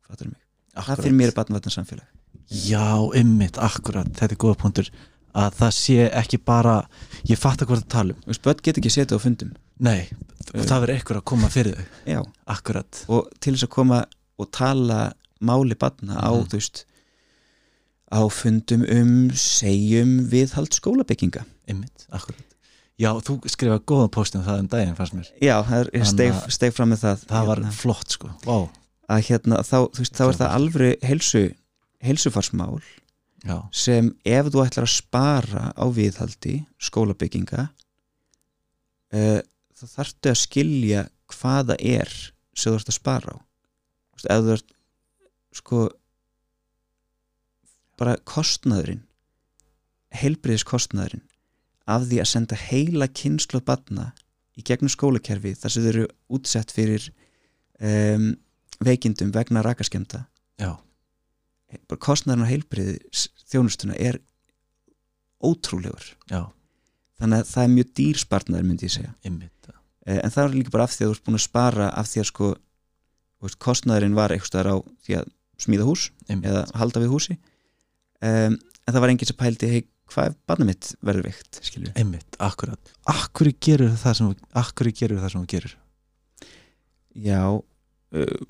[0.04, 0.40] Fattar mig,
[0.74, 1.04] það akkurat.
[1.04, 2.06] fyrir mér er barnvætna samfélag
[2.50, 4.88] Já, einmitt, akkurat, þetta er góða punktur.
[5.38, 6.72] Að það sé ekki bara
[7.30, 8.16] ég fatt að hvað það um.
[8.24, 9.52] Þú veist, börn get ekki setið á fundum.
[9.78, 10.08] Nei,
[10.50, 10.64] Uh.
[10.66, 11.84] það verður eitthvað að koma fyrir þau.
[12.10, 14.04] Já, Akkurat, og til þess að koma
[14.40, 16.48] og tala máli barna á, Mhm.
[16.50, 16.84] þú veist
[18.10, 21.44] á fundum um segjum viðhald skólabygginga.
[21.68, 22.42] Einmitt, akkurat.
[22.98, 25.30] Já, þú skrifaði góðan postin um það um daginn fannst mér.
[25.40, 25.90] Já, það er,
[26.34, 27.24] að- steig fram með það.
[27.30, 28.68] Það var hérna, flott sko, vá
[29.10, 30.56] að hérna, þá, veist, þá er það Frábært.
[30.56, 31.44] alveg heilsu,
[32.04, 32.80] heilsufarsmál
[33.40, 37.68] Já, sem ef þú ætlar að spara á viðhaldi skólabygginga
[39.16, 39.40] uh,
[39.80, 42.12] þá þarftu að skilja hvað það er
[42.52, 44.76] sem þú ert að spara á veist, ef þú ert
[45.60, 45.86] sko
[48.00, 49.02] bara kostnaðurinn
[50.20, 51.24] heilbriðis kostnaðurinn
[51.90, 54.10] af því að senda heila kynslu batna
[54.58, 57.08] í gegnum skólakerfi þar sem þau eru útsett fyrir
[57.80, 58.32] um,
[58.84, 59.64] veikindum vegna
[61.86, 64.18] bara kostnaðurinn á heilbriðis þjónustuna er
[65.40, 66.14] ótrúlegur.
[66.30, 66.48] Já,
[67.20, 69.14] þannig að það er mjög dýr spartnaður myndi ég segja.
[69.26, 69.60] Ymmit
[70.08, 72.10] Eh, en það er líka bara af því að þú ert búin að spara af
[72.10, 72.50] því að sko
[73.60, 77.36] kostnaðurinn var eitthvað á því að smíða hús ymmit, eða halda við húsi.
[78.20, 81.60] Um, en það var enginn sem pældi hei, hvað er barnið mitt verður veikt
[82.00, 82.92] ymmit, akkurat.
[83.08, 84.30] Akkur gerur það sem
[85.00, 85.76] gerur þú gerir?
[87.16, 88.40] Já uh,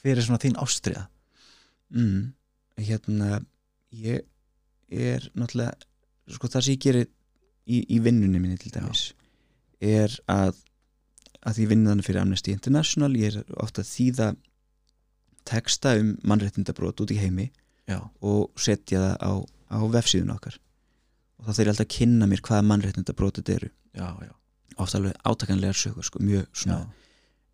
[0.00, 1.06] hver er svona þín ástriða
[1.94, 2.32] mm,
[2.80, 3.40] hérna
[3.94, 4.26] ég
[4.90, 5.76] er náttúrulega
[6.30, 7.06] sko það sem ég gerir
[7.66, 9.10] í, í vinnunni minni til dæmis
[9.80, 10.58] er að
[11.46, 13.10] að því vinna þannig fyrir Amnesty International.
[13.16, 14.28] Ég er ofta að þýða
[15.48, 17.48] texta um mannréttindabrót út í heimi
[17.88, 19.32] já, og setja það á,
[19.72, 20.58] á vefsíðun okkar.
[21.40, 23.70] Og þá þeir ég alltaf að kynna mér hvaða mannréttindabrót þetta eru.
[23.96, 24.34] Já, já,
[24.76, 26.82] ofta alveg átakanlegar sögur sko, mjög já, svona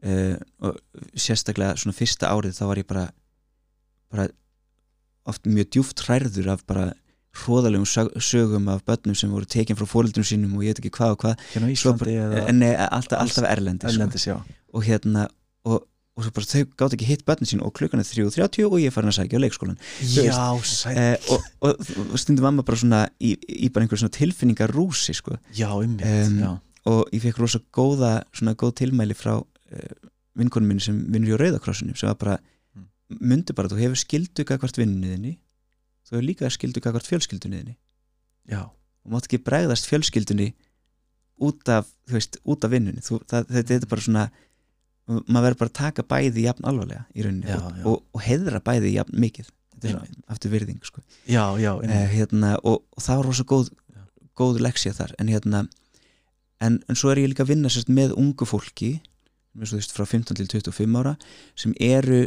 [0.07, 0.79] uh, og
[1.19, 3.07] sérstaklega svona fyrsta árið þá var ég bara
[4.13, 4.29] bara
[5.27, 6.93] oft mjög djúft hræður af bara
[7.37, 10.93] hróðalegum sög- sögum af börnum sem voru tekin frá fóreldrum sínum og ég veit ekki
[10.97, 11.43] hvað og hvað.
[11.53, 13.93] Hérna Íslandi eða en nei, alltaf, Alls- alltaf erlendi sko.
[13.93, 14.37] Erlendis, já,
[14.73, 15.27] og hérna
[15.67, 15.83] og,
[16.17, 18.89] og svo bara þau gátt ekki hitt börnin sín og klukkan er 3.30 og ég
[18.89, 22.81] er farin að sækja á leikskólan já, sæt eh, og, og, og stundum mamma bara
[22.81, 25.37] svona í, í bara einhver svona tilfinningar rúsi sko.
[25.53, 26.55] já, ymmit, Em, já,
[26.89, 29.43] og ég fekk rosa góða svona góð tilmæli frá
[30.37, 32.39] vinkonum minni sem vinnur í Rauðakrossunum sem var bara,
[32.77, 32.89] Mm.
[33.31, 35.39] myndi bara þú hefur skildu gagvart vinninniðinni
[36.05, 37.77] þú hefur líka skildu gagvart fjölskyldunniðinni
[38.51, 40.51] já, og mátt ekki bregðast fjölskyldunni
[41.41, 44.25] út af, þú veist, út af vinnunni þetta, er bara svona
[45.07, 47.85] maður verður bara að taka bæði jafn alvarlega í rauninni Já, og, já.
[47.87, 49.49] og, og heiðra bæði jafn mikið
[49.83, 51.01] er svona aftur virðing sko.
[51.31, 54.03] já, já, eh, hérna, og, og það var rosa góð Já.
[54.37, 55.65] góð leksja þar en, hérna,
[56.61, 58.97] en, en svo er ég líka að vinna sérst, með ungu fólki
[59.61, 61.15] veist, frá 15 til 25 ára
[61.59, 62.27] sem eru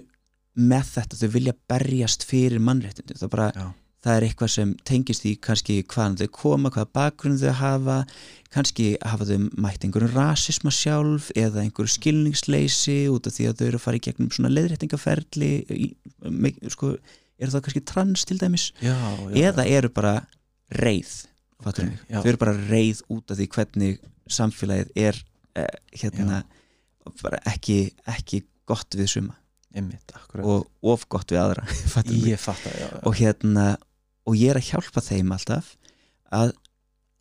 [0.59, 3.67] með þetta þau vilja berjast fyrir mannréttindi það, bara, Já.
[4.05, 7.97] það er eitthvað sem tengist í kannski hvaðan þau koma, hvaða bakgrunn þau hafa
[8.53, 13.65] kannski hafa þau mætt einhverjum rasisma sjálf eða einhverju skilningsleysi út af því að þau
[13.69, 14.51] eru að fara í gegnum svona
[16.29, 16.95] me, sko,
[17.39, 18.71] eru það kannski trans til dæmis?
[18.83, 18.95] Já,
[19.31, 20.15] já, eða eru bara
[20.75, 21.13] reið
[21.59, 22.19] Ok, fattur mig, já.
[22.19, 23.99] þau eru bara reið út af því hvernig
[24.31, 25.17] samfélagið er
[25.59, 26.43] eh, hérna
[27.21, 29.37] bara ekki, ekki gott við suma.
[30.17, 30.43] Akkurat.
[30.45, 33.65] Og of gott við aðra fattar ég fatt að, já, já, og hérna
[34.25, 35.75] og ég er að hjálpa þeim alltaf
[36.33, 36.53] að,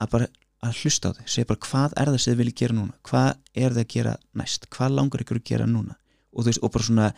[0.01, 0.29] að bara
[0.65, 2.97] að hlusta á þau, segja bara hvað er það sem þið viljið gera núna?
[3.07, 5.99] Hvað er það að gera næst, hvað langar ykkur að gera núna?
[6.35, 7.11] Og veist, og bara svona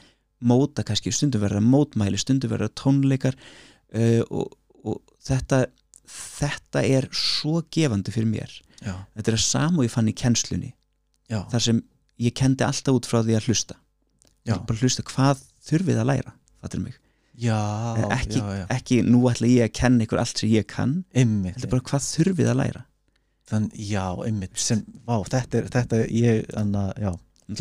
[0.50, 4.52] móta kannski, stundum verða mótmæli stundum verða tónleikar uh, og,
[4.82, 5.64] og þetta
[6.10, 8.52] þetta er svo gefandi fyrir mér.
[8.80, 10.72] Já, þetta er að samu ég fann í kennslunni.
[11.30, 11.82] Já, þar sem
[12.20, 13.78] ég kendi alltaf út frá því að hlusta.
[14.46, 16.96] Já, Ég bara hlusta hvað þurfið að læra fattur mig,
[17.40, 17.56] já,
[18.12, 21.66] ekki, já, já, ekki nú ætla ég að kenna ykkur allt sem ég kann þetta
[21.66, 22.82] er bara hvað þurfið að læra.
[23.50, 27.10] Þann, já, ymmit sem, vá, þetta er, þetta er ég, anna, já,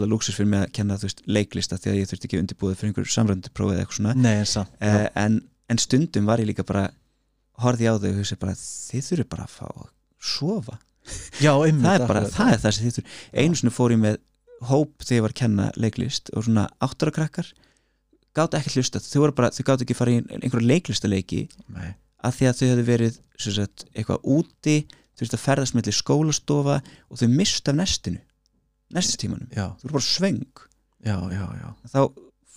[0.05, 3.09] lúksus fyrir mig að kenna veist, leiklista því að ég þurfti ekki undirbúið fyrir einhver
[3.15, 4.15] samrönduprófið eða eitthvað svona.
[4.19, 5.39] Nei, en samt uh, en,
[5.71, 6.85] en stundum var ég líka bara
[7.63, 10.77] horfði á þau og hugsa bara þið þurfið bara að fá að sofa.
[11.41, 13.17] Já, það er bara, það er það sem þið þurfið.
[13.41, 14.19] Einu svona fór ég með
[14.67, 17.49] hóp þegar ég var að kenna leiklist og svona áttara krakkar
[18.37, 21.41] gátt ekki hlusta, þau voru bara, þau gátt ekki fara í einhverja leiklistaleiki
[21.75, 21.93] nei,
[22.23, 26.79] að því að þau hefðu verið sagt, eitthvað úti þau veist að ferðast mellir skólastofa
[27.09, 28.21] og þau mist af nestinu
[28.95, 30.65] nestistímanum, þau voru bara svöng.
[31.05, 31.67] Já, já, já.
[31.93, 31.99] Þá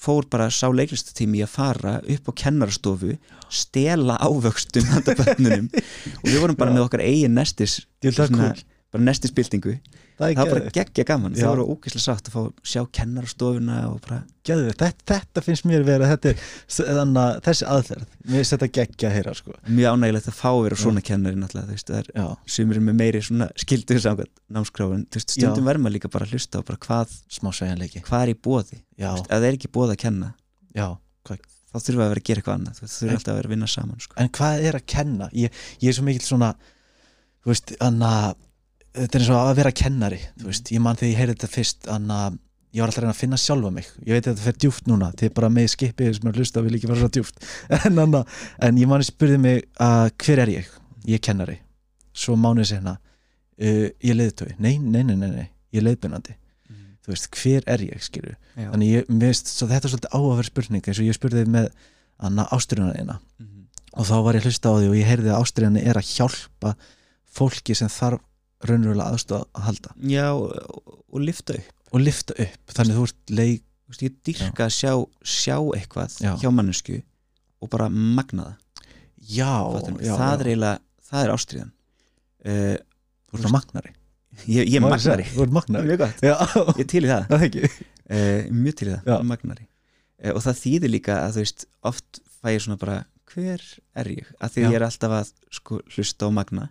[0.03, 3.13] fór bara sá leiklistatími að fara upp á kennarastofu
[3.53, 5.69] stela ávöxtum handa bönnunum
[6.23, 8.65] og við vorum bara með okkar eigin nestis Ég held það svona- cool.
[8.93, 9.73] Bara nestisbyltingu
[10.19, 11.43] það það var bara geggja gaman, Já.
[11.47, 15.67] það voru ógeðslega sátt að fá að sjá kennarastofuna og bara geðvegt, þetta, þetta finnst
[15.71, 16.43] mér vera þetta er,
[16.77, 18.11] þannig að þessi aðferð.
[18.29, 19.55] Mér þetta geggja að heyra sko.
[19.71, 21.73] Mjög ánægilegt að fá að vera svona kennari það
[22.77, 23.23] er með meiri
[23.65, 27.17] skildur samkvæmt námskráfin, veist, stundum verður maður líka bara að hlusta á bara hvað,
[28.03, 30.31] hvað er í bóði ef það er ekki bóð að kenna,
[30.77, 30.87] já,
[31.27, 32.81] hvað, þá þurfum við að vera að gera eitthvað annað.
[32.83, 34.17] Þú En- alltaf að vera að vinna saman sko.
[34.21, 35.29] en hvað er að kenna?
[35.33, 36.53] Ég, ég er svo mikill svona
[37.43, 38.13] þú veist, anna
[38.95, 41.51] þetta er eins og að vera kennari þú veist, ég man þegar ég heyrði þetta
[41.53, 42.19] fyrst anna,
[42.73, 43.89] ég var alltaf að reyna að finna sjálfa mig.
[44.07, 46.63] Ég veit að þetta fer djúft núna, þið er bara með skipið sem er hlusta
[46.65, 47.43] vil ekki fara svo djúft
[47.87, 48.23] en, anna,
[48.69, 50.71] en ég man að spurði mig að hver er ég?
[51.09, 51.59] Ég er kennari.
[52.13, 56.37] Svo mánuði senna uh, ég leiðtói, nei, nei, nei, nei, nei ég er leiðbunandi,
[56.69, 56.97] Mhm.
[57.05, 58.71] þú veist, hver er ég skilur, Já.
[58.73, 61.71] þannig ég, veist svo þetta er svolítið áhugaverð spurning eins og ég spurði með
[62.23, 63.17] Anna ástriðuna þína.
[63.41, 63.63] Mhm.
[63.97, 66.75] og þá var ég hlusta á því og ég heyrði að ástriðan er að hjálpa
[67.29, 68.21] fólki sem þarf
[68.69, 69.95] raunverulega aðstoð að halda.
[70.13, 71.77] Já, og, lifta upp.
[71.93, 76.15] Og lifta upp, þannig þú ert leik Þú veist, ég dyrka að sjá, sjá eitthvað
[76.23, 76.31] Já.
[76.41, 76.95] hjá mannesku
[77.61, 78.87] og bara magna það.
[79.23, 79.51] Já,
[80.01, 80.79] já, það er eiginlega,
[81.11, 81.73] það er ástriðan
[82.49, 82.79] uh,
[83.29, 83.93] þú ert að magnari.
[84.47, 85.27] Ég, ég magnari.
[85.53, 85.99] magnari.
[86.81, 87.37] Ég til í það.
[88.09, 89.69] Uh, mjög til í það, magnari.
[90.23, 92.97] Uh, og það þýðir líka að þú veist oft fæ ég svona bara,
[93.35, 93.67] hver
[94.01, 94.33] er ég?
[94.41, 96.71] Að því ég er alltaf að sko, hlusta og magna.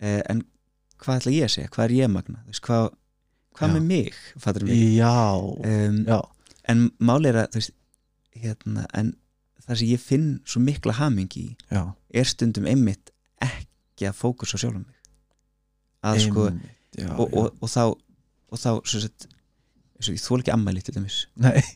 [0.00, 0.42] En
[1.00, 2.42] hvað ætla ég að segja, hvað er ég magna?
[2.48, 2.90] Veist, hvað,
[3.58, 4.20] hvað með mig
[4.68, 6.18] mig, já, um, já.
[6.72, 7.74] en máli er að veist,
[8.36, 9.14] hérna, en
[9.64, 11.82] það sem ég finn svo mikla hamingi í já,
[12.14, 13.12] er stundum einmitt
[13.44, 14.96] ekki að fókusa á sjálfum mig.
[16.06, 17.84] Að sko og, og, og þá
[18.50, 19.28] og þá svo sett
[20.08, 21.22] ég þól ekki ammæli til dæmis.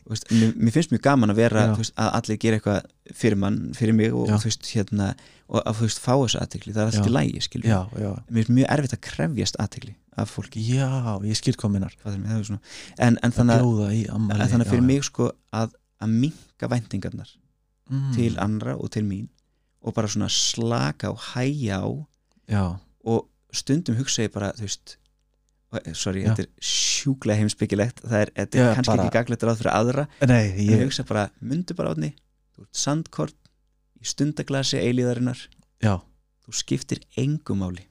[0.09, 3.59] Veist, mér, mér finnst mjög gaman að vera veist, að allir gera eitthvað fyrir mann
[3.77, 5.11] fyrir mig og, þú veist, hérna,
[5.49, 6.99] og að þú veist, fá þessu aðtekli, það er Já.
[6.99, 8.11] allt í lægi skilur já, já.
[8.29, 10.61] Mér finnst mjög erfitt að krefjast aðtekli af fólki.
[10.63, 10.89] Já,
[11.27, 17.29] ég skil kominar er en, en þannig, að- fyrir mig sko að, að minka væntingarnar
[17.91, 19.27] mm, til annra og til mín
[19.85, 21.89] og bara svona slaka og hæja á
[22.49, 22.63] já,
[23.05, 24.97] og stundum hugsa ég bara þú veist
[25.93, 26.31] sorry, Já.
[26.31, 29.73] þetta er sjúklega heimsbyggilegt það er, þetta er Já, kannski bara- ekki gaglegt ráð fyrir
[29.75, 32.13] aðra nei, en ég ég, hugsa bara, myndu bara átni
[32.71, 33.35] sandkort
[34.01, 35.39] í stundaglasi eilíðarinnar,
[35.83, 35.99] já,
[36.45, 37.85] þú skiptir engu máli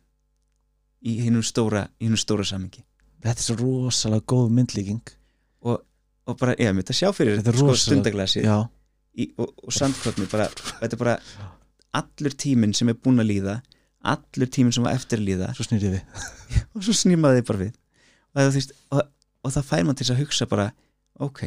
[1.05, 1.87] í hinnum stóra
[2.21, 2.85] stóra samingi
[3.25, 5.13] þetta er svo rosalega góð myndlíking.
[6.25, 9.75] Og bara, ég myndi að sjá fyrir Þetta sko, stundaglasi í, og, og
[10.33, 10.47] bara,
[10.81, 11.17] þetta er bara
[12.01, 13.59] allur tíminn sem er búin að líða
[14.05, 15.51] allur tíminn sem var eftir að líða.
[15.57, 16.25] Svo snýrið við.
[16.77, 17.77] Og svo snýmaði þið bara við.
[17.77, 19.05] Og, það, veist, og,
[19.45, 20.71] og það fær mann til að hugsa bara
[21.23, 21.45] ok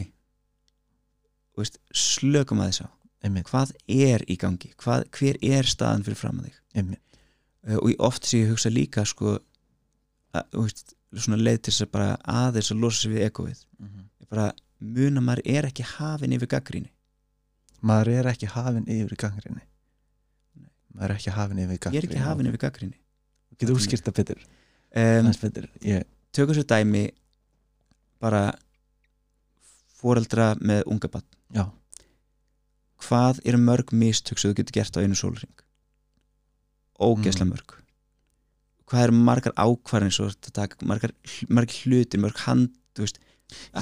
[1.58, 2.88] veist, slökum að þess á
[3.28, 7.90] einmitt, hvað er í gangi, hvað, hver er staðan fyrir fram að þig uh, og
[7.92, 9.38] ég oft sé ég hugsa líka sko,
[10.36, 13.64] að, veist, svona leið til þess að bara aðeins að losa sig við egoið.
[13.80, 14.06] Mhm.
[14.22, 16.92] ég bara muna maður er ekki hafin yfir gaggríni
[17.82, 19.64] maður er ekki hafin yfir gangrinni
[20.94, 22.98] maður er ekki hafin yfir ég gangrinni er ekki hafin yfir gaggríni
[23.58, 24.42] getur útskýrta betur,
[24.94, 27.08] um, betur ég, tökum svo dæmi
[28.22, 28.52] bara
[29.98, 31.66] foreldra með unga bann já,
[33.04, 35.64] hvað eru mörg mistök sem þú getur gert á einu sólring
[36.98, 37.54] ógeðslega Mm.
[37.54, 37.74] mörg.
[38.88, 41.12] Hvað eru margar ákvarðin margar,
[41.50, 43.20] margar hlutir mörg hand, veist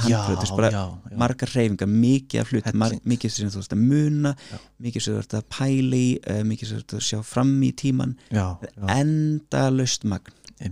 [0.09, 1.17] já, handbrot, bara já, já.
[1.17, 4.57] margar reyfingar, mikið af hluti mar, mikið sem þú ert að muna Já.
[4.81, 7.53] mikið sem þú ert að pæla í uh, mikið sem þú ert að sjá fram
[7.63, 10.71] í tíman já, já, enda löst magn ef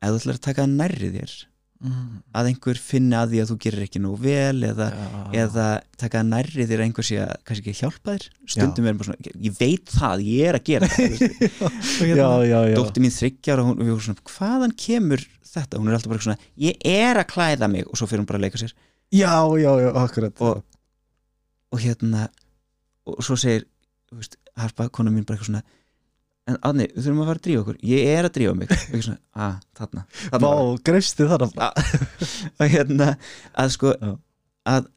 [0.00, 1.34] þú ætlar að taka það nærri þér
[1.84, 5.08] mm, að einhver finni að því að þú gerir ekki nú vel eða, já,
[5.44, 5.66] eða
[6.00, 8.26] taka nærri þér einhver sé að kannski ekki hjálpa þér.
[8.54, 11.16] Stundum er bara svona, ég veit það, ég er að gera það.
[12.70, 16.14] Og dótti mín þryggjar og hún, við vorum svona, hvaðan kemur þetta, hún er alltaf
[16.14, 17.88] bara svona ég er að klæða mig.
[17.88, 18.76] Og svo fyrir hún bara að leika sér.
[19.10, 20.44] Já, já, já, akkurat.
[20.46, 20.62] Og,
[21.74, 22.28] og hérna
[23.10, 23.66] og svo segir,
[24.10, 25.64] þú veist, harpa kona mín bara eitthvað svona
[26.48, 27.76] en aðni, við þurfum að fara að drífa okkur.
[27.90, 30.72] Ég er að drífa mig, svona, að, þarna þarna var það.
[30.88, 31.68] greifstu þarna
[32.56, 33.10] og hérna
[33.64, 34.88] að sko að,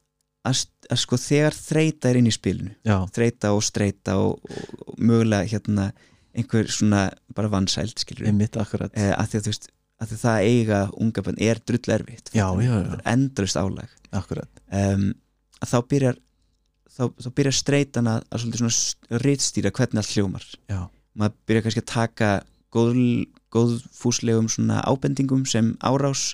[0.49, 4.81] að, að sko þegar þreita er inn í spilinu já, þreita og streita og, og,
[4.87, 5.91] og mögulega hérna
[6.33, 8.93] einhver svona bara vansæld skilur einmitt, akkurat.
[8.97, 9.69] Eh, að því að þú veist
[10.03, 12.31] að því það að eiga unga bönn er drull erfitt.
[12.33, 12.95] Já, já, já.
[13.13, 13.91] endurist álag.
[14.13, 15.05] Um,
[15.61, 16.17] að þá byrjar
[16.93, 20.47] þá, þá byrjar streitan að, að svolítið svona rítstýra hvernig allt hljómar.
[20.71, 20.81] Já,
[21.19, 22.31] maður byrjar kannski að taka
[22.73, 22.99] góð,
[23.53, 26.33] góðfúslegum svona ábendingum sem árás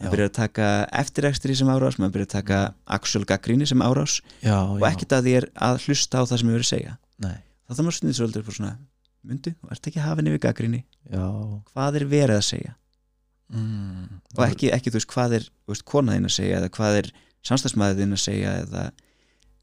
[0.00, 0.68] maður byrjar að taka
[1.02, 2.60] eftirekstri sem árás maður byrjar að taka
[2.98, 6.50] actual gaggríni sem árás já, og ekkert að því er að hlusta á það sem
[6.50, 6.94] ég verið að segja.
[7.20, 8.74] Nei, þá þá maður stundið svolítið upp svona
[9.20, 11.24] myndu, þú ert ekki hafin yfir gaggríni já.
[11.74, 12.76] Hvað er verið að segja?
[13.50, 16.98] Mm, og ekki, ekki þú veist hvað er veist, kona þín að segja eða hvað
[17.00, 17.08] er
[17.50, 18.84] samstagsmaður þín að segja eða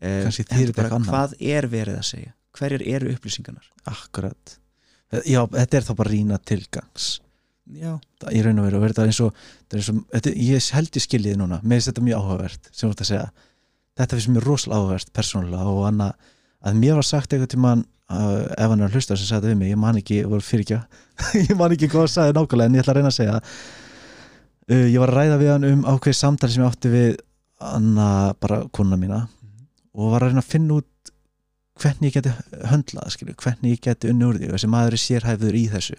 [0.03, 1.07] eh, bara, annað.
[1.07, 3.69] hvað er verið að segja hverjar eru upplýsingarnar?
[3.89, 4.57] Akkurat.
[5.23, 7.07] Já, þetta er þá bara rýna tilgangs.
[7.77, 9.39] Já, Það- í raun og veru verður þetta eins og,
[9.71, 12.87] er eins og þetta, ég held ég skiljið núna, mér finnst þetta mjög áhugavert sem
[12.87, 13.25] þú ert að segja,
[13.99, 16.29] þetta finnst mér rosalega áhugavert persónulega og annað
[16.67, 19.41] að mér var sagt eitthvað til mann uh, ef hann er að hlusta sem sagði
[19.41, 20.79] þetta við mig, ég man ekki voru fyrir ekki,
[21.51, 23.35] ég man ekki hvað það sagði nákvæmlega en ég ætla að reyna að segja
[24.71, 27.19] uh, ég var að ræða við hann um ákveð samtali sem ég átti við
[27.67, 28.07] anna
[28.39, 29.21] bara konuna mína
[29.97, 31.11] og var að reyna að finna út
[31.81, 32.33] hvernig ég geti
[32.71, 35.97] höndlað skilju, hvernig ég geti unni úr því þessi maður er sérhæfður í þessu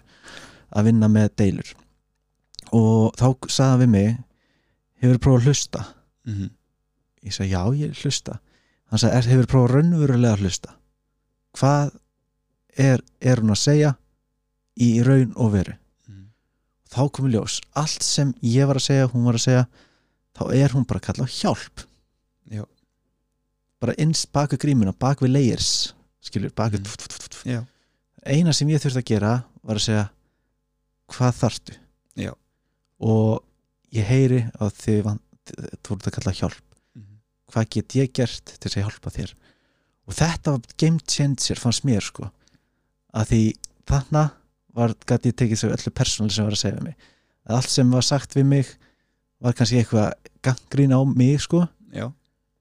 [0.69, 1.71] að vinna með deilur.
[2.75, 3.25] Og þá
[3.63, 4.09] hann við mig
[5.01, 5.85] hefur prófað að hlusta?
[6.27, 6.35] Mm
[7.23, 8.39] ég sagði já ég hlusta.
[8.89, 10.75] Hann sagði er, hefur prófað raunverulega að hlusta?
[11.57, 11.91] Hvað
[12.77, 13.95] er, er hún að segja?
[14.79, 15.73] Í raun og veru.
[16.07, 16.25] -hmm.
[16.87, 19.67] þá komið ljós, allt sem ég var að segja hún var að segja,
[20.37, 21.79] þá er hún bara að kalla á hjálp.
[21.79, 21.88] Já.
[23.79, 26.87] Bara innst bak við grímuna, bak við layers skilur, bak við.
[27.47, 27.61] Já.
[28.25, 30.07] eina sem ég þurfti að gera var að segja
[31.09, 31.77] hvað þarftu
[32.19, 32.33] Já.
[32.99, 33.45] og
[33.95, 36.65] ég heyri að þið voruð að kalla hjálp
[37.49, 39.31] hvað get ég gert til að hjálpa þér
[40.09, 42.27] og þetta var game changer fannst mér sko
[43.15, 43.41] að því
[43.89, 44.25] þarna
[44.77, 47.09] var, gæti ég tekið svo öllu persónuleg sem var að segja mig
[47.49, 48.75] að allt sem var sagt við mig
[49.41, 50.13] var kannski eitthvað
[50.45, 51.63] gangrín á mig sko
[51.95, 52.11] Já.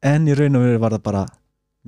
[0.02, 1.24] En í raun og veru var það bara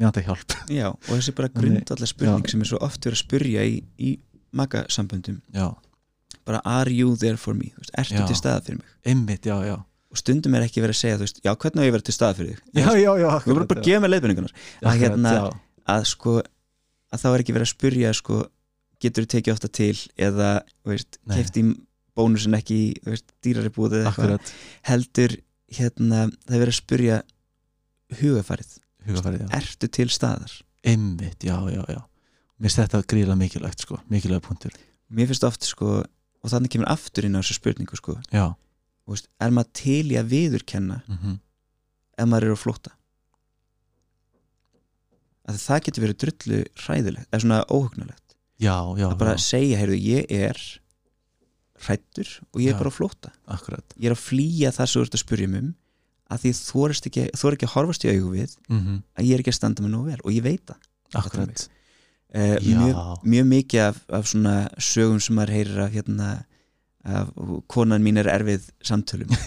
[0.01, 2.51] mjög að hjálp Já, og þessi bara grundallega spurning já.
[2.55, 4.11] sem er svo oft verið að spurja í, í
[4.57, 5.41] magasamböndum.
[5.55, 5.69] Já,
[6.47, 8.27] bara are you there for me, veist, ertu Já.
[8.27, 8.95] til staða fyrir mig?
[9.07, 9.77] Einmitt, já, já.
[10.11, 12.39] Og stundum er ekki verið að segja, veist, já, hvernig á ég vera til staða
[12.41, 12.81] fyrir þig?
[12.81, 15.35] Þú verður bara að gefa mér leiðbendingunar að hérna-
[15.91, 16.41] að sko,
[17.11, 18.41] að þá er ekki verið að spurja sko,
[19.01, 19.95] getur þú tekið ofta til?
[20.19, 20.51] Eða,
[21.31, 21.65] kefti
[22.19, 24.01] bónusin ekki veist, dýrari búið
[24.89, 25.37] heldur
[25.71, 27.21] hérna, það er verið að spurja
[28.21, 28.77] hugafarið,
[29.09, 29.51] hugafærið, já.
[29.61, 30.55] Ertu til staðar?
[30.87, 32.01] Einmitt, já, já, já.
[32.61, 34.75] Mér finnst þetta gríðlega mikilvægt sko, mikilvægt punktur.
[35.11, 36.01] Mér finnst oft, sko,
[36.41, 38.51] og þannig kemur aftur inn á þessu spurningu, sko, já,
[39.05, 41.39] þú veist, er maður til í að viðurkenna mm
[42.21, 42.93] ef maður er á flótta?
[45.49, 49.79] Að það getur verið drullu hræðilegt, eða svona óhugnulegt já, já, að bara já, segja,
[49.81, 50.61] heyrðu, ég er
[51.81, 53.33] hrættur og ég er bara á flótta.
[53.49, 53.97] Akkurat.
[53.97, 55.71] Ég er að flýja það sem þú ert að spurja um
[56.31, 59.43] að því þú ert ekki, ekki að horfast í augu við mm að ég er
[59.43, 60.87] ekki að standa mig nógu vel og ég veit það.
[61.21, 61.65] Akkurat,
[62.35, 66.31] uh, mjög, mjög mikið af, af svona sögum sem maður heyrir af hérna
[67.01, 67.31] af
[67.67, 69.31] konan mín er erfið samtölum.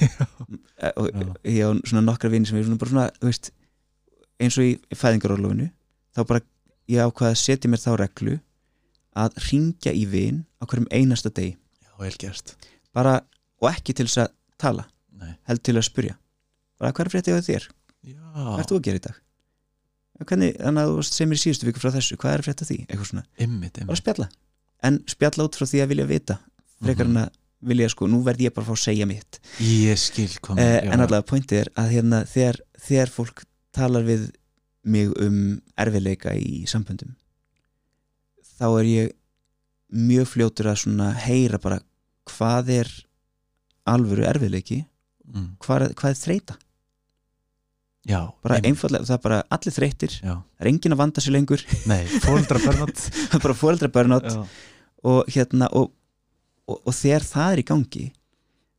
[0.84, 1.06] Eh, og
[1.48, 3.52] ég á svona nokkra vini sem er svona bara svona, veist
[4.42, 5.70] eins og í fæðingarorlofinu
[6.12, 6.42] þá bara
[6.92, 8.34] ég ákvaða að setja mér þá reglu
[9.16, 11.54] að ringja í vin á hverjum einasta degi.
[11.80, 12.34] Já,
[12.92, 13.22] bara,
[13.62, 14.88] og ekki til þess að tala
[15.22, 15.38] Nei.
[15.48, 16.18] held til að spurja
[16.84, 17.68] bara hvað er fréttið á þér,
[18.04, 19.22] já, hvað ert þú að gera í dag?
[20.24, 22.70] Hvernig, þannig að þú varst sem er í síðustu viku frá þessu, hvað er fréttið
[22.70, 23.24] því, eitthvað svona.
[23.42, 24.02] Einmitt, bara einmitt.
[24.04, 24.28] spjalla,
[24.90, 26.38] en spjalla út frá því að vilja vita.
[26.84, 29.40] Frekar en að vilja sko, nú verð ég bara að fá að segja mitt.
[29.64, 34.30] Ég skil kom eh, en allavega pointið er að hérna, þegar, þegar fólk talar við
[34.84, 35.38] mig um
[35.80, 37.16] erfiðleika í samböndum
[38.58, 39.14] þá er ég
[39.94, 41.80] mjög fljótur að svona heyra bara
[42.30, 42.92] hvað er
[43.90, 44.84] alvöru erfiðleiki?
[45.28, 46.58] Mm, hvað hvað er þreita
[48.10, 51.64] já, bara einfallega, það er bara allir þreytir það er engin að vanda sér lengur.
[51.90, 53.00] Nei, fóldra börnátt
[53.30, 54.42] það er bara fóreldra börnátt já,
[55.14, 55.94] og hérna og,
[56.68, 58.06] og, og þegar það er í gangi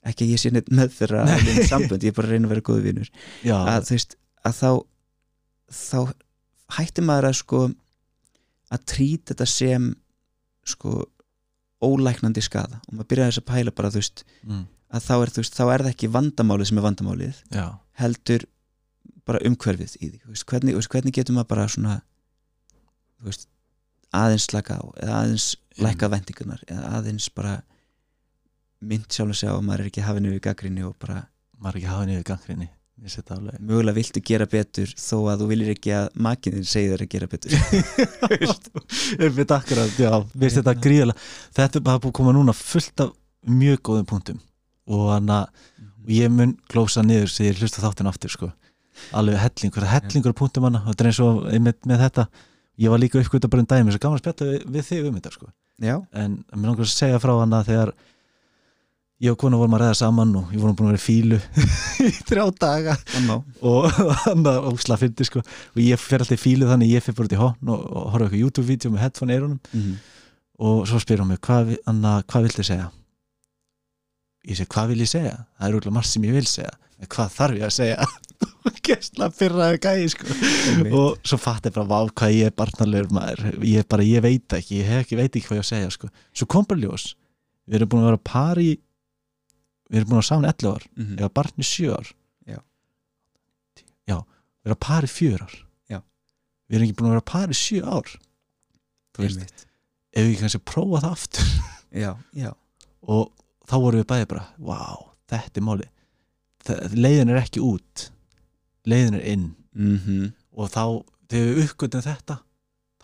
[0.05, 2.53] ekki að ég sé neitt með þeirra alveg sambönd, ég er bara að reyna að
[2.53, 3.11] vera góðu vinur.
[3.41, 4.71] Já, að þú veist að þá
[5.75, 5.99] þá
[6.77, 7.61] hættir maður að sko
[8.75, 9.91] að trýta þetta sem
[10.69, 11.05] sko
[11.85, 14.63] ólæknandi skada og maður byrjar þess að pæla bara þú veist mm,
[14.95, 17.65] að þá er, þú veist, þá er það ekki vandamálið sem er vandamálið já,
[18.01, 18.47] heldur
[19.29, 21.99] bara umhverfið í því veist, hvernig, veist, hvernig getur maður bara svona
[23.25, 23.49] veist,
[24.15, 25.49] aðeins slaka á eða aðeins
[25.81, 27.59] lækka vendingunar eða aðeins bara
[28.85, 31.27] mynd sjálf að segja og maður er ekki hafinu við gaggrinni og bara
[31.59, 32.73] maður er ekki
[33.05, 33.63] ég set það alveg.
[33.67, 37.29] Mögulega viltu gera betur þó að þú viljir ekki að makininn segi þér að gera
[37.33, 37.57] betur.
[39.25, 41.25] Einmitt akkurat, já, veist þetta gríðalega
[41.59, 43.15] þetta er bara búið að koma núna fullt af
[43.51, 44.39] mjög góðum punktum
[44.89, 45.73] og þannig að
[46.05, 48.51] og ég mun glósa niður sem ég hlusta þáttin aftur sko
[49.17, 52.27] alveg hellingur, hellingur punktum hana og þetta er eins og með, með þetta.
[52.85, 55.21] Ég var líka uppgöta bara um dæmi svo gaman að spjalla við, við þig um
[55.21, 55.53] þetta sko.
[55.83, 57.93] Já, en mér langar að segja frá hana þegar
[59.25, 61.39] ég og kona vorum að ræða saman og ég vorum búin að vera í fílu
[62.09, 62.97] í þrjá daga.
[63.29, 63.87] Má og
[64.25, 65.43] hann að ósla fyndi sko.
[65.75, 68.11] Og ég fer alltaf í fílu þannig ég fer bara út í hotn og, og
[68.15, 69.63] horfa eitthvað YouTube-vídeó með headphone í eyrunum.
[69.73, 69.95] Mm.
[70.65, 71.73] og svo spyr hún mig hvað,
[72.31, 72.91] hvað viltu segja?
[74.45, 75.37] Ég segi hvað vil ég segja?
[75.59, 76.75] Það er úrlega margt sem ég vil segja.
[77.11, 78.09] Hvað þarf ég að segja
[78.69, 80.37] og gæsla fyrraði gæði sko.
[80.91, 83.59] Og svo fatt ég bara vá hvað ég er barnalegur maður.
[83.67, 85.93] Ég, bara, ég veit ekki, ég hef ekki, veit ekki hvað ég á að segja
[85.95, 86.11] sko.
[86.35, 87.13] svo kom bara ljós
[87.65, 88.71] við erum búin að vera par í
[89.91, 90.89] við erum búin að vera saman 11 ár.
[90.97, 91.13] Mm.
[91.15, 92.11] ég var barn í 7 ár.
[92.55, 92.59] Já.
[94.11, 94.19] já,
[94.65, 95.55] við erum par í 4 ár.
[95.93, 96.01] Já.
[96.69, 98.13] við erum ekki búin að vera par í 7 ár.
[99.15, 99.67] Þú veist, Einmitt.
[100.13, 101.57] ef við kannski prófa það aftur.
[102.35, 102.51] Já,
[103.07, 103.29] og
[103.69, 105.91] þá vorum við bæði bara wow, þetta er máli
[106.97, 108.09] leiðin er ekki út
[108.91, 109.47] leiðin er inn.
[109.75, 110.83] Mm og þá,
[111.33, 112.37] þegar við uppgötum þetta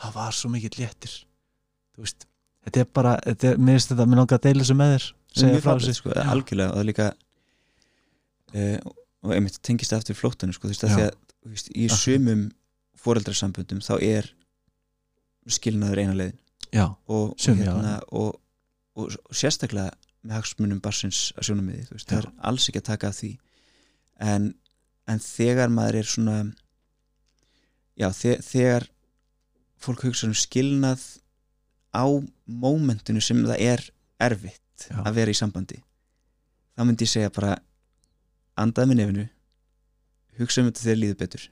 [0.00, 1.14] það var svo mikið léttir.
[1.96, 2.26] Þú veist,
[2.66, 5.06] þetta er bara þetta er, mér finnst þetta, mér langar að deila þessu með þér
[5.40, 5.96] segja frá þessu.
[5.98, 7.08] sko, algjörlega og það líka
[8.54, 12.46] uh, og einmitt tengist aftur flóttanum sko, þú veist, því að þú veist, í sumum
[13.00, 14.30] foreldrarsambundum þá er
[15.50, 16.38] skilnaður eina leiðin.
[16.70, 17.72] Já, og, Sum, og, já.
[17.72, 18.36] hérna, og,
[18.94, 19.90] og, og sérstaklega
[20.22, 23.30] með hagsmunum barsins að sjónamiði þú veist, það er alls ekki að taka af því.
[24.30, 24.50] En,
[25.11, 26.36] en þegar maður er svona
[27.98, 28.88] já, þe þegar
[29.80, 31.02] fólk hugsa um skilnað
[31.90, 32.06] á
[32.46, 33.84] mómentinu sem það er
[34.20, 35.00] erfitt Já.
[35.02, 35.80] að vera í sambandi
[36.76, 37.56] þá myndi ég segja bara
[38.61, 39.26] andaði með nefnu
[40.40, 41.46] hugsa um þetta þegar líður betur.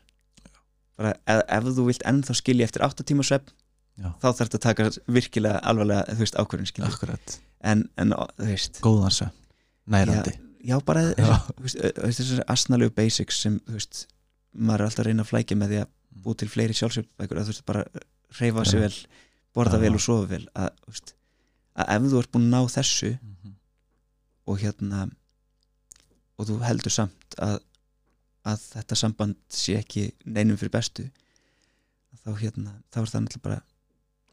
[0.99, 4.13] Bara ef, ef þú vilt ennþá skilja eftir 8 tíma Já.
[4.23, 7.39] þá þarf þetta að taka virkilega alvarlega þú veist ákvörðin skilja akkurat.
[7.61, 8.79] En, en þú veist.
[8.85, 9.33] Góðan svo,
[9.91, 10.37] nærandi.
[10.39, 10.48] Já
[11.19, 11.37] Já.
[11.63, 11.79] veist,
[12.19, 14.07] þessar asnalegu basics sem veist
[14.55, 15.93] maður er alltaf að reyna að flækja með því að
[16.25, 17.85] bú til fleiri sjálfsjöfbækur að þú veist bara
[18.41, 18.81] reyfa Já.
[18.83, 18.97] vel
[19.59, 21.15] borða vel og sofa vel að, veist,
[21.79, 23.55] að ef þú ert búin að ná þessu Mhm.
[24.49, 25.05] og hérna
[26.39, 27.59] og þú heldur samt að,
[28.47, 31.09] að þetta samband sé ekki neinum fyrir bestu
[32.25, 33.63] þá hérna, þá er það náttúrulega bara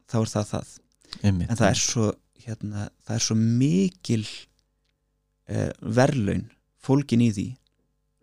[0.10, 0.74] þá er það það
[1.24, 1.50] Einmitt.
[1.50, 2.06] en það er svo
[2.46, 4.26] hérna, það er svo mikil
[5.48, 6.48] eh, verðlaun
[6.86, 7.48] fólkin í því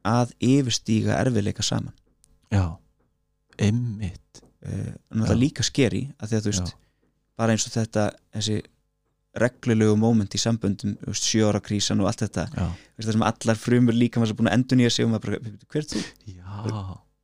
[0.08, 1.94] að yfirstíga erfiðleika saman.
[2.52, 2.76] Já,
[3.58, 4.42] einmitt.
[4.62, 5.40] Eh, náttúrulega Já.
[5.42, 6.74] líka skeri að því að þú veist,
[7.38, 8.04] bara eins og þetta
[8.36, 8.60] þessi
[9.42, 10.92] reglulegu moment í samböndum,
[11.48, 14.56] ára krísan og allt þetta, veist, það sem allar frumur líka maður sem búin að
[14.58, 16.02] endur nýja sig og maður bara, hver er þú?
[16.28, 16.56] já.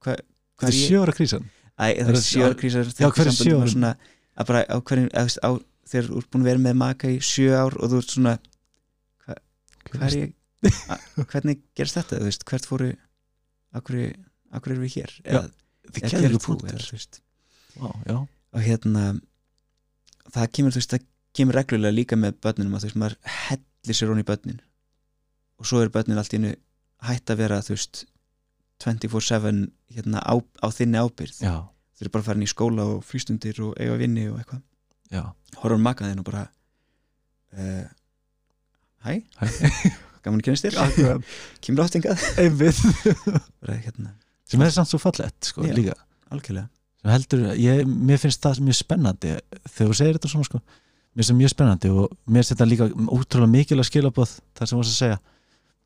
[0.03, 0.23] Hvað
[0.59, 1.45] þetta er sjóra krísan.
[1.79, 3.97] Æ, það Er er það- ára krísar Já, hver er svona,
[4.39, 5.11] að bara á hverjum,
[5.89, 8.39] þegar þú ert búin að vera með maka í sjö ár og þú ert svona
[9.95, 10.01] er
[10.91, 12.89] a- hvernig gerst þetta, þú veist, hvert fóru
[13.79, 13.99] akkur,
[14.53, 15.15] akkur erum við hér?
[15.25, 15.43] Já, eða,
[15.89, 18.19] þið eða kæður hver er þú, punktur eða,
[18.53, 19.05] og hérna
[20.35, 21.07] það kemur, þú veist, það
[21.39, 23.17] kemur reglulega líka með börnunum að þú veist, maður
[23.49, 24.61] hellir sér honi í börnin.
[25.59, 26.55] Og svo er börnin allt í einu
[27.09, 28.05] hætt að vera, þú veist
[28.83, 31.55] 24-7 hérna á, á þinni ábyrð já,
[31.99, 34.63] þeir eru bara farin í skóla og frístundir og eiga vinni og eitthvað.
[35.63, 36.43] Horfum makaðinn og bara
[37.57, 37.87] uh,
[39.05, 39.47] hæ, Hæ.
[40.25, 41.23] gaman að kynast þér.
[41.65, 42.25] Kemur áttingað
[43.87, 44.13] hérna,
[44.49, 45.97] sem er samt svo fallett sko, líka.
[47.15, 49.37] heldur, ég, mér finnst það mjög spennandi
[49.71, 50.61] þegar þú segir þetta svona sko.
[51.15, 54.83] Mér finnst það mjög spennandi og mér finnst þetta líka útrúlega mikilvæg skilabóð þar sem
[54.83, 55.19] varst að segja.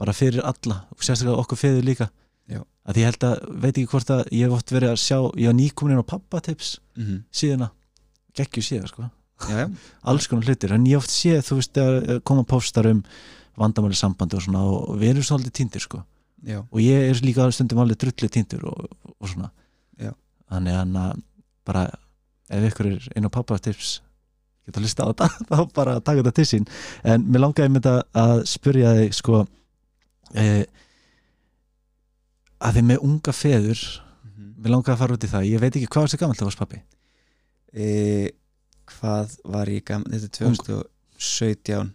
[0.00, 2.10] Bara fyrir alla og sérstaklega okkur feður líka.
[2.50, 2.58] Já.
[2.90, 5.46] að ég held að, veit ekki hvort að ég hef oft verið að sjá, ég
[5.46, 7.20] var nýkomin inn á pappatips mm -hmm.
[7.30, 7.68] síðana,
[8.34, 9.06] geggju síðan sko
[9.48, 9.66] já,
[10.12, 13.02] alls konar hlutir, en ég oft sé þú veist, að koma póstar um
[13.58, 16.02] vandamáli sambandi og svona og við erum svolítið týndir sko.
[16.42, 18.86] Já, og ég er líka stundum alveg drullu týndur og,
[19.18, 19.52] og svona.
[20.00, 20.12] Já.
[20.50, 21.20] þannig að
[21.68, 21.82] bara
[22.52, 24.00] ef ykkur er inn á pappatips
[24.66, 26.70] geta að lista á þetta þá bara taka þetta til sín.
[27.04, 29.42] En mér langaði með þetta að spyrja þig sko
[30.34, 30.46] e,
[32.62, 34.12] að þið með unga feður mm
[34.62, 36.48] mér langaði að fara út í það, ég veit ekki hvað var þetta gammal það
[36.48, 36.80] var pappi
[37.72, 37.86] e,
[38.98, 40.56] hvað var ég gaman þetta er
[41.18, 41.92] 2017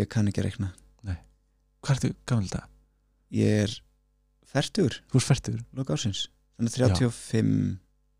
[0.00, 0.70] ég kann ekki að reikna.
[1.80, 2.66] Hvað ertu gammal það?
[3.32, 3.72] ég er
[4.50, 6.24] færtur, Þú er færtur, loka ásins
[6.58, 7.52] þannig 35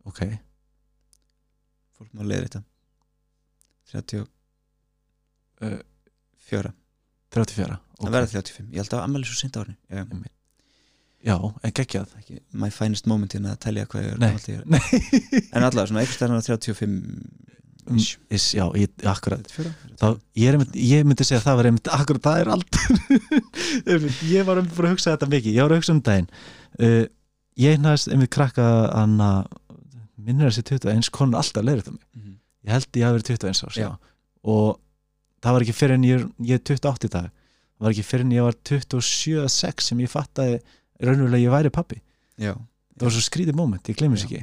[0.09, 0.21] ok.
[1.99, 2.63] Fólk má leiða þetta
[3.93, 4.29] 34
[5.61, 5.75] Uh,
[6.49, 6.71] 34
[7.59, 8.13] það ok.
[8.15, 10.07] verða 35, ég held að ammæli svo sent árni já,
[11.21, 12.15] Já, en geggjað.
[12.57, 14.31] My finest moment hérna að telja hvað ég er Nei.
[14.73, 14.81] Nei,
[15.53, 17.27] en allavega svona eitthvað stærna 35 Mm,
[17.99, 19.47] is, já, ég, akkurat.
[19.51, 20.07] 34 þá,
[20.41, 22.85] ég, einmitt, ég myndi segja að það var einmitt akkurat það er aldur
[23.95, 25.57] Einmitt, ég var einmitt bara að hugsa þetta mikið.
[25.57, 26.29] Ég var að hugsa um daginn.
[26.81, 27.03] Uh,
[27.61, 29.31] ég næst einmitt krakka anna
[30.21, 32.07] minnir þessi 21 konur alltaf leirið það mig.
[32.17, 32.37] Mhm.
[32.67, 33.81] ég held ég hafi verið 21 árs
[34.41, 34.81] og
[35.41, 37.31] það var ekki fyrir en ég, ég er 28 í dag.
[37.81, 40.61] Það var ekki fyrir en ég var 27-6 sem ég fattaði
[41.01, 42.01] raunverulega ég væri pappi
[42.41, 42.55] já,
[42.97, 44.43] það var svo skrítið moment, ég glemur sér ekki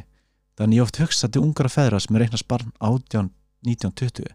[0.57, 3.29] þannig ég oft hugsa til ungra feðra sem er reiknast barn 18,
[3.67, 4.31] 19, 20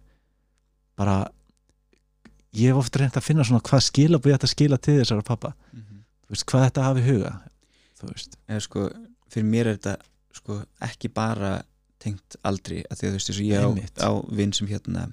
[0.99, 1.17] bara
[2.55, 5.25] ég hef oft reynd að finna svona hvað skilabúið ég ætti að skila til þessara
[5.25, 6.05] pappa Mhm.
[6.27, 7.33] þú veist, hvað þetta hafi huga
[8.01, 8.89] þú veist, eða sko,
[9.33, 9.97] fyrir mér er þetta
[10.35, 11.63] sko, ekki bara
[12.03, 15.13] tengt aldri, að því að þú veist, eins og ég á, á vinn sem hérna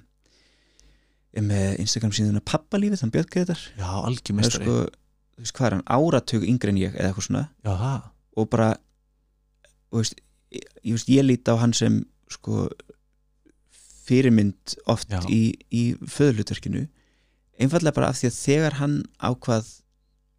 [1.32, 4.78] er með Instagram síðan pappalífið, hann björg þetta já, algjör það er mestari sko,
[5.36, 8.02] þú veist, hvað er hann, áratug yngri en ég eða eitthvað svona, já,
[8.36, 8.70] og bara
[9.92, 10.20] þú veist,
[10.54, 12.68] ég, ég, ég líti á hann sem sko
[14.06, 15.22] fyrirmynd oft Já.
[15.30, 16.86] í, í föðlutverkinu
[17.60, 19.70] einfallega bara af því að þegar hann ákvað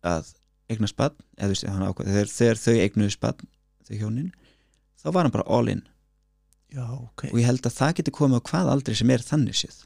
[0.07, 0.31] að
[0.71, 3.47] eignast bann eða veist, ákvað, þegar, þegar þau eignuðu bann
[3.87, 4.29] þau hjónin,
[5.01, 5.81] þá var hann bara all in.
[6.71, 7.25] Já, ok.
[7.31, 9.81] Og ég held að það getur komið á hvað aldrei sem er þannig séð.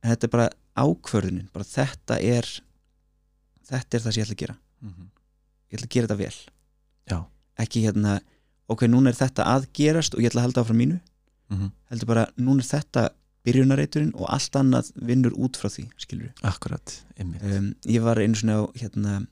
[0.00, 0.46] En þetta er bara
[0.76, 2.48] ákvörðunin bara þetta er
[3.66, 4.56] þetta er það sem ég ætla að gera.
[4.86, 5.10] Mhm.
[5.66, 6.38] ég ætla að gera þetta vel.
[7.06, 7.18] Já.
[7.56, 8.20] ekki hérna,
[8.72, 10.98] ok, núna er þetta að gerast og ég ætla að halda áfram mínu.
[11.46, 11.70] Mhm.
[11.90, 13.08] heldur bara, núna er þetta
[13.46, 17.42] byrjunarreiturinn og allt annað vinnur út frá því, skilur Akkurat, einmitt.
[17.46, 19.26] Um, ég var einu svona á hérna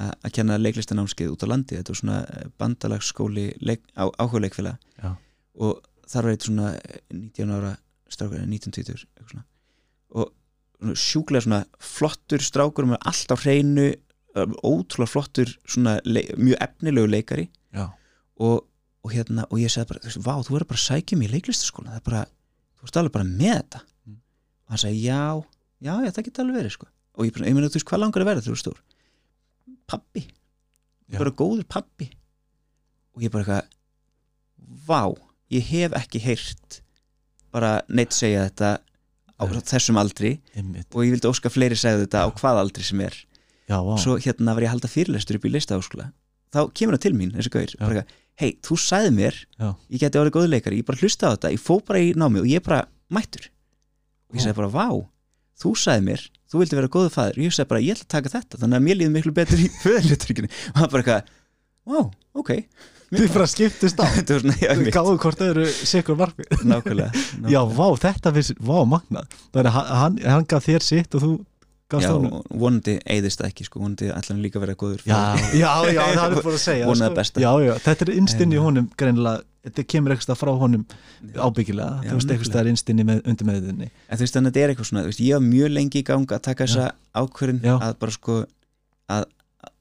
[0.00, 1.76] að kenna leiklistanámskeið út á landi.
[1.76, 3.46] Þetta var svona eh, bandalagsskóli
[4.00, 4.78] áhuga leikfélag
[5.60, 7.72] og þar var eitt svona eh, 19 ára
[8.10, 9.44] strákur, 19-20 eitthvað svona.
[10.10, 17.10] og sjúklega svona flottur strákur með allt á hreinu eh, ótrúlega flottur svona mjög efnilegu
[17.12, 17.50] leikari.
[17.76, 17.90] Já,
[18.40, 18.64] og,
[19.04, 21.28] og hérna og ég sagði bara, þú veist, vá, þú verður bara að sækja mig
[21.30, 22.22] í leiklistaskóla það er bara,
[22.78, 24.16] þú veist alveg bara með þetta Mm.
[24.64, 25.20] og hann sagði, já,
[25.84, 26.86] já, já, það geti alveg verið sko.
[27.20, 28.78] og ég ég meina, þú veist, hvað langar að verða þú veist stór?
[29.90, 30.22] Pappi
[31.10, 31.18] Já.
[31.18, 32.06] bara góður pappi
[33.16, 35.02] og ég bara eitthvað vá,
[35.50, 36.80] ég hef ekki heyrt
[37.52, 38.70] bara neitt segja þetta
[39.40, 39.60] á Nei.
[39.72, 43.16] þessum aldri einmitt og ég vildi óska fleiri segja þetta á hvað aldri sem er
[43.70, 46.08] Já, vá, svo hérna var ég að halda fyrirlestur upp í listaháskóla
[46.54, 48.04] þá kemur það til mín, þessi gauður
[48.40, 49.70] hei, þú sagði mér Já.
[49.92, 52.42] ég geti orðið góður leikari, ég bara hlusta á þetta ég fó bara í námi
[52.42, 53.50] og ég bara mættur.
[54.30, 54.86] Og ég sagði bara, vá,
[55.60, 58.14] þú sagði mér þú vildi vera góður fæður, og ég sagði bara, ég ætla að
[58.16, 58.60] taka þetta.
[58.62, 61.36] Þannig að mér líður miklu betur í föðurluturkinu og það bara eitthvað,
[61.90, 62.00] vá,
[62.42, 62.50] ok.
[63.10, 64.06] Þið bara skiptist á.
[64.46, 67.24] mitt, gáðu hvort öðru sikur varfi nákvæmlega.
[67.54, 69.38] Já, vá, þetta finnst, vá, magnað.
[69.54, 71.32] Þannig að hann, hann, gaf þér sitt og þú
[71.90, 72.10] Já,
[72.62, 75.18] vonandi eyðist það ekki sko, vonandi ætla hann líka að vera góður Já,
[75.58, 77.08] já, já, það er bara að segja sko.
[77.16, 77.42] besta.
[77.42, 80.84] Já, já, þetta er innstinn í honum greinilega, þetta kemur eitthvað frá honum
[81.34, 84.54] ábyggilega, þú veist, eitthvað er innstinn í með, undir meðinni En þú veist þannig að
[84.54, 86.86] þetta er eitthvað svona, þú veist, ég var mjög lengi í gang að taka þessa
[87.18, 87.74] ákvörðin Já.
[87.80, 88.38] að bara sko
[89.10, 89.26] að,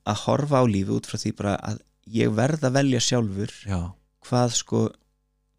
[0.09, 3.79] að horfa á lífi út frá því bara að ég verð að velja sjálfur Já,
[4.29, 4.81] hvað sko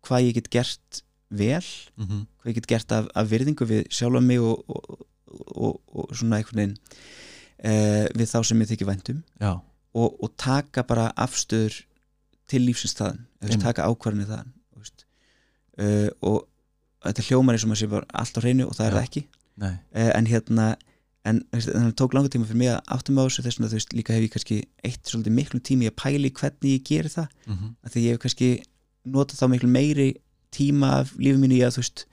[0.07, 1.65] hvað ég get gert vel
[2.01, 5.03] mm hvað ég get gert af, af virðingu við sjálfa mig og, og,
[5.55, 9.23] og, og svona einhvern veginn uh, við þá sem ég þykir væntum
[9.95, 11.81] og, og taka bara afstöður
[12.51, 13.67] til lífsins þaðan, þú veist, Einmitt.
[13.69, 14.55] taka ákvarðinni þaðan
[15.81, 16.47] uh, og
[17.07, 18.99] þetta hljómar eins og maður sé bara allt á hreinu og það er Já.
[18.99, 19.23] það ekki
[19.65, 20.71] uh, en hérna
[21.29, 23.95] en þannig tók langa tíma fyrir mig að áttum á þessu þess að þú veist
[23.97, 24.59] líka hef ég kannski
[24.89, 27.27] eitt svolítið miklu tími að pæli hvernig ég geri það.
[27.47, 28.49] Mm að því ég hef kannski
[29.05, 30.09] notað þá miklu meiri
[30.51, 32.07] tíma af lífið mínu í að þú veist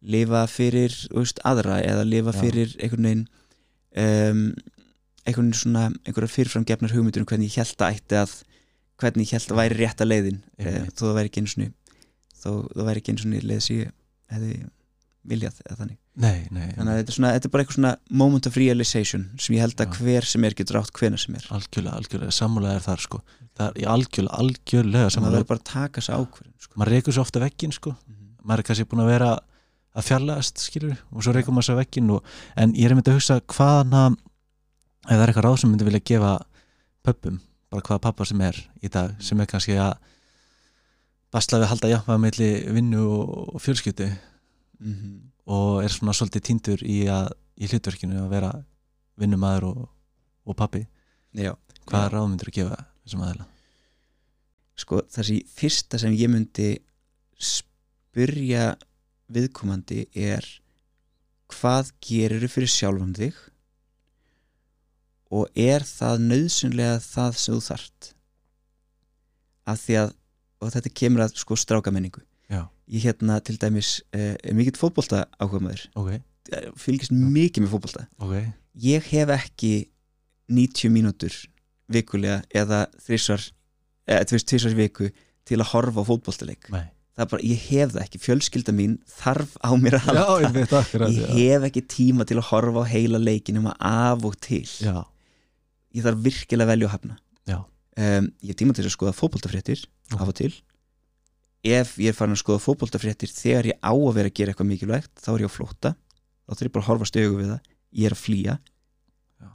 [0.00, 2.40] lifa fyrir veist, aðra eða lifa Já.
[2.40, 3.26] fyrir einhvern veginn
[4.00, 4.44] um,
[5.28, 8.36] einhvern svona einhverjar fyrirframgefnar hugmyndur um hvernig ég held að ætti að
[9.00, 10.42] hvernig ég held að væri rétta leiðin.
[10.60, 11.72] Uh, þó það væri ekki einu svona
[12.40, 13.96] þó það væri ekki einu svona leið sem ég
[14.30, 14.52] hefði
[15.30, 15.98] viljað eða þannig.
[16.20, 17.92] Nei, nei þannig að þetta er, svona, þetta er bara eitthvað svona
[18.22, 19.98] moment of realization sem ég held að Já.
[20.00, 21.46] hver sem er getur átt hvena sem er.
[21.54, 23.20] Algjörlega, algjörlega, sammálega er þar sko.
[23.60, 26.80] Það er algjörlega, algjörlega maður sammálega verður bara að taka þessa ákvörðin sko.
[26.80, 27.94] maður reykur svo ofta veggin sko.
[28.40, 29.30] Maður er kannski búin að vera
[29.96, 32.26] að fjarlægast skilur og svo reykum maður svo veggin og,
[32.56, 34.18] en ég er myndið að hugsa hvaðan að
[35.06, 36.32] ef það er eitthvað ráð sem myndi vilja gefa
[37.06, 37.40] pöppum,
[37.72, 39.94] bara hvaða pappa sem er í dag, sem er kannski að
[41.34, 44.10] basla við að halda jafnvæg melli vinnu og, fjölskyldu.
[44.80, 45.16] Mm -hmm.
[45.46, 47.04] og er svona svolítið týndur í,
[47.56, 48.52] í hlutverkinu að vera
[49.20, 49.88] vinnumæður og,
[50.46, 50.86] og pappi
[51.36, 51.52] Já,
[51.84, 53.46] hvaða ráð myndir að gefa þessum aðeila
[54.80, 56.70] sko þessi fyrsta sem ég myndi
[57.36, 58.72] spyrja
[59.30, 60.46] viðkomandi er
[61.50, 63.36] hvað gerir fyrir sjálfum þig
[65.30, 68.10] og er það nöðsynlega það sem þú þart
[69.70, 70.16] af því að
[70.60, 72.20] og þetta kemur að sko strákamenningu.
[72.50, 72.66] Já.
[72.90, 76.08] ég hérna til dæmis eh, er mikill fótbolta áhuga maður ok,
[76.76, 78.06] fylgist mikið með fótbolta.
[78.18, 78.34] Ok,
[78.82, 79.72] ég hef ekki
[80.50, 81.36] 90 mínútur
[81.90, 83.46] vikulega eða þrísvar
[84.10, 85.12] eða tvisvar í viku
[85.46, 86.68] til að horfa á fótboltaleik.
[86.74, 86.90] Nei
[87.20, 90.24] það er bara, ég hef það ekki, fjölskylda mín þarf á mér að halda.
[90.40, 93.76] Ég veit akkurat ég hef ekki tíma til að horfa á heila leikin um að
[93.90, 94.64] af og til.
[94.80, 95.04] Já,
[95.94, 97.18] ég þarf virkilega að velja að hafna.
[97.50, 97.58] Já.
[98.00, 100.20] um, ég hef tíma til að skoða fótboltafréttir Mhm.
[100.22, 100.52] af og til.
[101.62, 104.70] Ef ég er farin að skoða fótboltafréttir þegar ég á að vera að gera eitthvað
[104.70, 105.90] mikilvægt þá er ég á flótta,
[106.48, 107.60] þá þarf ég bara að horfa stögu við það,
[108.00, 108.54] ég er að flýja.
[109.40, 109.48] Já.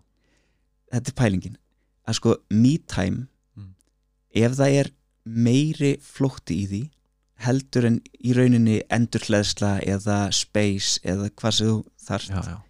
[0.93, 1.57] þetta er pælingin.
[2.07, 3.73] Að sko me time Mm.
[4.35, 4.91] ef það er
[5.25, 6.81] meiri flótti í því
[7.43, 11.77] heldur en í rauninni endurhleðsla eða space eða hvað sem þú
[12.07, 12.29] þarft.
[12.31, 12.61] Já, já.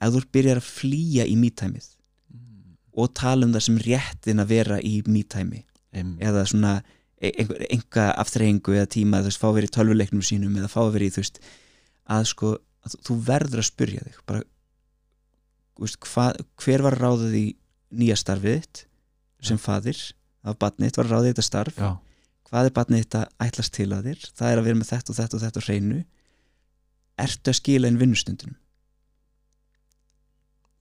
[0.00, 1.88] Ef þú byrjar að flýja í me timeið
[2.30, 6.22] Mm, og tala um það sem réttin að vera í time einmitt.
[6.22, 6.82] eða svona
[7.20, 10.56] e- einhver, enga aftreyingu eða tíma að þú veist fá að vera í tölvuleiknum sínum
[10.56, 11.40] eða fá að vera í þú veist
[12.08, 12.52] að sko
[12.86, 14.42] að þú- verður að spurja þig bara
[15.80, 17.46] veist, hva, hver var ráðið í
[18.00, 18.84] nýja starfið þitt
[19.42, 19.98] sem fadir
[20.44, 21.76] af batnið var ráðið í þetta starf?
[21.76, 21.98] Já,
[22.50, 24.26] hvað er batnið þitt að ætlast til að þér?
[24.38, 26.00] Það er að vera með þetta og þetta og þetta á hreinu.
[27.20, 28.58] Ertu að skila inn vinnustundunum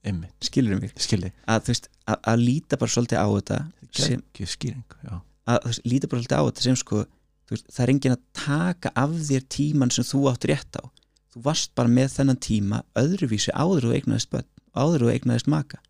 [0.05, 0.93] einmitt, skilur mig?
[0.99, 3.59] Skildi að, veist, að, að líta bara svolítið á þetta
[3.99, 4.21] sem,
[4.53, 7.01] skýring, að, veist, líta bara svolítið á þetta sem sko
[7.51, 10.83] veist, það er enginn að taka af þér tíman sem þú átt rétt á.
[11.29, 15.81] Þú varst bara með þennan tíma öðruvísi áður og eignaðist börn áður og eignaðist maka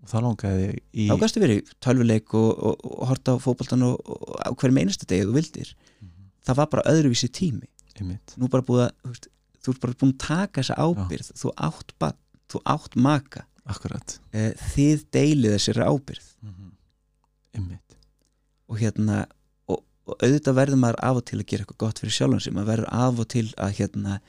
[0.00, 3.84] og það langaði í þá gæstu verið í tölvuleik og, og, og horta á fótboltan
[3.86, 5.74] og, og hverjum einustu degi þú vildir.
[6.00, 7.68] Mhm, það var bara öðruvísi tími.
[8.00, 9.28] Einmitt, nú bara búið að, veist,
[9.60, 11.96] þú ert bara búin að taka þessa ábyrð þú átt
[12.50, 13.44] þú átt maka.
[13.70, 14.16] Akkurat.
[14.34, 16.70] Eh, þið deilið þessari ábyrð mm
[17.50, 17.96] einmitt,
[18.70, 19.24] og hérna
[19.70, 22.70] og, auðvitað verður maður af og til að gera eitthvað gott fyrir sjálfan sig, maður
[22.70, 24.20] verður af og til að hérna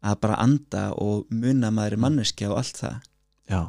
[0.00, 3.00] að bara anda og muna að maður er manneskja og allt það.
[3.50, 3.60] Já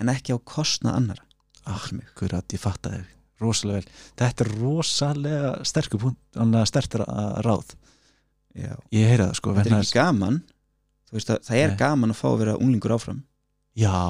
[0.00, 1.24] en ekki á kostnað annara
[1.68, 7.74] akkurat, ég fatta þig rosalega vel, þetta er rosalega sterkur punkt, að stertur að ráð.
[8.58, 8.72] Já.
[8.94, 10.38] ég heyra það sko, þetta er ekki gaman
[11.12, 11.76] veist að það er Nei.
[11.78, 13.20] gaman að fá að vera unglingur áfram.
[13.78, 14.00] Já,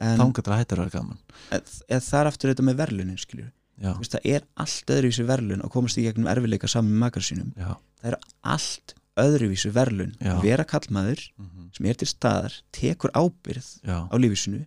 [0.00, 1.20] en þangar að hættar að vera gaman.
[1.52, 3.52] Eða það er aftur þetta með verlunin skiljur
[3.84, 7.50] veist, það er allt öðruvísi verlun að komast í gegnum erfileika saman með makar sínum.
[7.58, 8.18] Já, það er
[8.54, 10.34] allt öðruvísi verlun Já.
[10.42, 14.06] vera kallmaður mm sem er til staðar tekur ábyrð já.
[14.06, 14.60] á lífisinu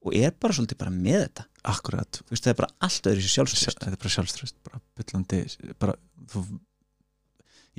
[0.00, 1.46] og er bara svolítið bara með þetta.
[1.70, 4.78] Akkurat, þú veist það er bara allt öðruvísi Sjálf- sjálfstöðst þetta er bara sjálfströst bara
[4.96, 5.40] byllandi
[5.82, 5.96] bara,
[6.32, 6.44] þú,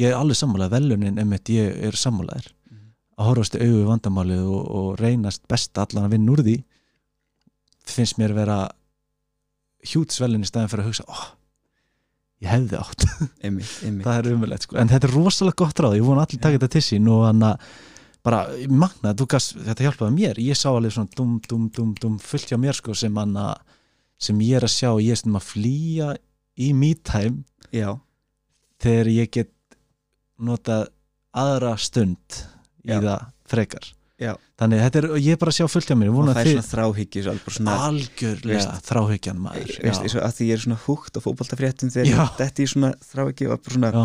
[0.01, 2.51] ég er alveg sammálað velunin emitt ég er sammálaðir
[3.17, 6.57] að horfast við vandamálið og, og reynast best allan að vinna úr því
[7.91, 8.59] finnst mér vera
[9.91, 11.23] hjútsvelin í staðin fyrir að hugsa oh,
[12.41, 13.05] ég hefði átt.
[13.41, 14.03] Einmitt, einmitt.
[14.05, 14.77] það er umverlegt sko.
[14.77, 17.47] en þetta er rosalega gott ráð, ég vona allir taka þetta til sín og hann
[17.49, 17.65] að
[18.23, 20.41] bara magna, gast, þetta hjálpaði mér.
[20.43, 23.55] Ég sá alveg svona dum, dum, dum, dum fullt hjá mér sko sem hann að
[24.21, 26.11] sem ég er að sjá, ég er sem að flýja
[26.61, 26.67] í
[27.73, 27.95] já,
[28.83, 29.49] þegar ég get
[30.41, 30.87] notað
[31.37, 32.41] aðra stund
[32.85, 32.99] í Já.
[33.01, 33.87] það frekar.
[34.21, 34.35] Já.
[34.61, 36.09] þannig þetta er, ég er bara að sjá fullt hjá mér.
[36.11, 39.71] Og það að er svona þráhyggis svona, algjörlega veist- þráhyggjan maður.
[39.81, 43.49] Veist, og að því ég er svona húgt á fótboltafréttum þegar detti í svona þráhyggju
[43.55, 44.03] og, svona,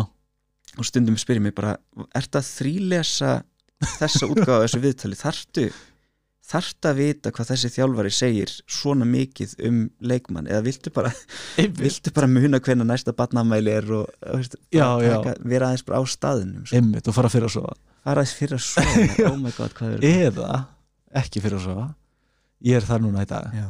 [0.77, 1.75] og stundum spyrir mig bara
[2.17, 3.35] ert að þrýlesa
[3.97, 5.67] þessa útgáfa af þessu viðtali, þartu
[6.47, 10.47] þartu að vita hvað þessi þjálfari segir svona mikið um leikmann?
[10.47, 11.11] Eða viltu bara,
[11.57, 14.07] viltu bara muna hvenna næsta batnamæli er og
[14.37, 15.17] veist, Já, já.
[15.43, 16.79] vera aðeins bara á staðinum sko.
[16.79, 17.75] einmitt og fara fyrir að sofa.
[18.07, 20.61] Fara fyrir að svo oh my god, hvað er eða
[21.19, 21.87] ekki fyrir að sofa.
[22.65, 23.51] Ég er þar núna í dag.
[23.53, 23.67] Já,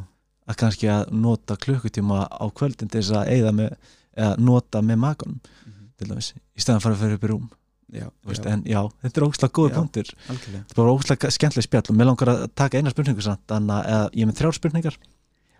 [0.48, 3.74] að kannski að nota klukkutíma á kvöldin til þess að eigða með
[4.18, 5.90] eða nota með makanum Mhm.
[5.98, 7.50] til dæmis, í stæðan fara fyrir upp í rúm
[7.92, 9.74] já, veist, já, en já, þetta er ógslag góð Já.
[9.78, 13.44] punktur algjörlega þetta er ógslag skemmtileg spjall og mér langar að taka eina spurningu samt,
[13.48, 14.98] þannig að eða, ég er með þrjár spurningar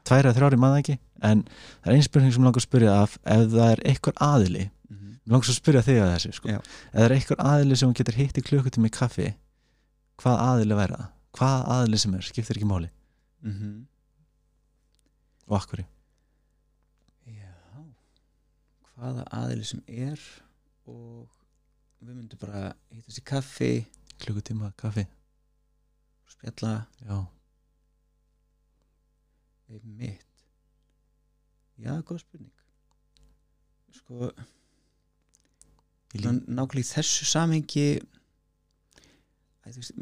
[0.09, 0.99] tvær eða þrjár í maður ekki
[1.31, 4.19] en það er eina spurning sem ég langar að spyrja af ef það er einhver
[4.29, 5.11] aðili Mhm.
[5.25, 6.49] mér langar svo að spyrja þig að þessu sko.
[6.49, 6.63] Ef
[6.95, 9.35] það er einhver aðili sem getur hitt í klukkutíma í kaffi
[10.23, 11.09] hvað aðili væri það?
[11.39, 12.89] hvað aðili sem er, skiptir ekki máli
[13.45, 13.87] Mhm.
[15.49, 15.85] og akkur
[17.29, 17.53] Já,
[18.97, 20.19] hvaða aðili sem er
[20.89, 21.29] og
[22.01, 23.73] við myndum bara hittast í kaffi.
[24.19, 25.07] Klukkutíma kaffi.
[26.29, 26.75] Spjalla.
[27.03, 27.19] Já,
[29.69, 30.25] við mitt
[31.79, 32.55] Já, góð spurning.
[33.95, 34.33] Sko
[36.19, 37.89] nákvæmlega í þessu samhengi
[39.69, 39.99] þú veist,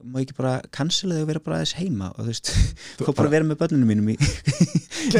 [0.00, 2.50] má ekki bara cancela þig og vera bara aðeins heima og þú veist,
[3.04, 4.16] fór bara að vera með börnunum mínum í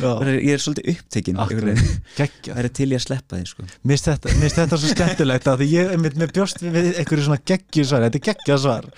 [0.00, 3.66] já, Bara- ég er svolítið upptekinn það er til ég að sleppa því sko.
[3.84, 8.06] Mér finnst þetta, svo skemmtilegt að því ég er með bjóst við einhverju svona geggjusvar,
[8.08, 8.88] þetta er geggjasvar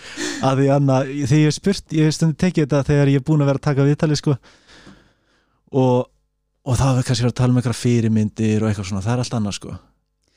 [0.50, 3.26] að því anna, þegar ég hef spurt ég hef stundu tekið þetta þegar ég er
[3.26, 4.36] búin að vera að taka viðtalið sko.
[5.76, 5.98] Og,
[6.66, 9.38] og það er kannski að tala um einhverja fyrirmyndir og eitthvað svona, það er allt
[9.40, 9.76] annað sko.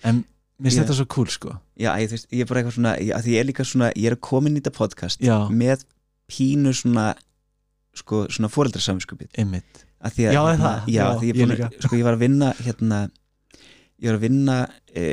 [0.10, 0.24] En
[0.60, 1.54] mér finnst þetta svo cool sko.
[1.80, 4.10] Já, ég, veist, ég er bara eitthvað svona ég, að ég er líka svona, ég
[4.12, 5.38] er að koma inn í þetta podcast Já.
[5.50, 5.86] með
[6.30, 7.06] pínu svona
[7.98, 10.92] sko, svona fóreldrasamvinskupið einmitt, að að, Já, hérna, það?
[10.94, 11.72] já, Já, ég, líka.
[11.86, 13.00] sko, ég var að vinna hérna
[14.00, 14.58] ég var að vinna
[14.96, 15.06] e,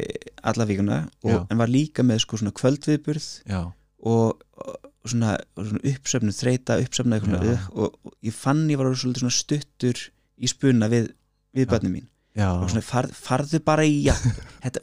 [0.47, 3.62] alla vikuna og, en var líka með sko svona kvöldviðburð já,
[4.07, 9.03] og, og svona, svona uppsöfnu þreita, uppsöfnu eitthvað og, og ég fann ég var orðinn
[9.03, 10.05] svolítið svona stuttur
[10.36, 11.11] í spuna við,
[11.57, 12.09] við börnum mín.
[12.36, 14.03] Og svona far, farðu bara í
[14.64, 14.82] þetta,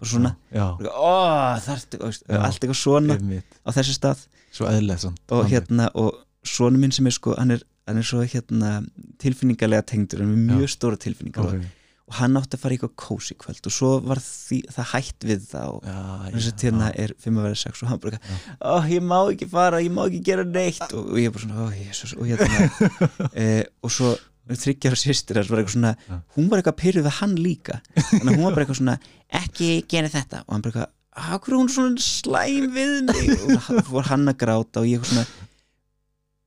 [0.00, 2.38] bara svona já, veist, Já.
[2.40, 5.20] allt eitthvað svona einmitt, á þessu stað svo eðlilegt samt.
[5.36, 8.78] og hérna og sonu minn sem er sko hann er, hann er svo hérna
[9.20, 11.52] tilfinningarlega tengdur, er með mjög stóra tilfinningar Ok.
[11.60, 11.76] og,
[12.10, 15.26] og hann átti að fara í eitthvað kósi kvöld og svo var því, það hætt
[15.28, 15.98] við það og já,
[16.32, 18.40] þess að já, hérna er fimm að vera sex og hann bara, Já.
[18.66, 21.68] ó ég má ekki fara ég má ekki gera neitt og, og ég bara svona,
[21.68, 22.90] ó jésus og hérna
[23.44, 23.46] e,
[23.84, 24.16] og svo
[24.58, 25.92] þryggjar sýstir þess var eitthvað svona,
[26.36, 27.80] hún var eitthvað pyrruð við hann líka.
[27.94, 28.96] Þannig að hún var bara eitthvað svona
[29.40, 30.42] ekki gera þetta.
[30.46, 33.30] Og hann bara eitthvað, hvað er hún svona slæm við mig?
[33.46, 35.26] Og það fór hann að gráta og ég eitthvað svona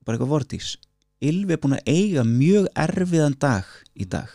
[0.03, 0.73] bara eitthvað vortís
[1.23, 4.27] Ylvi er búin að eiga mjög erfiðan dag í dag.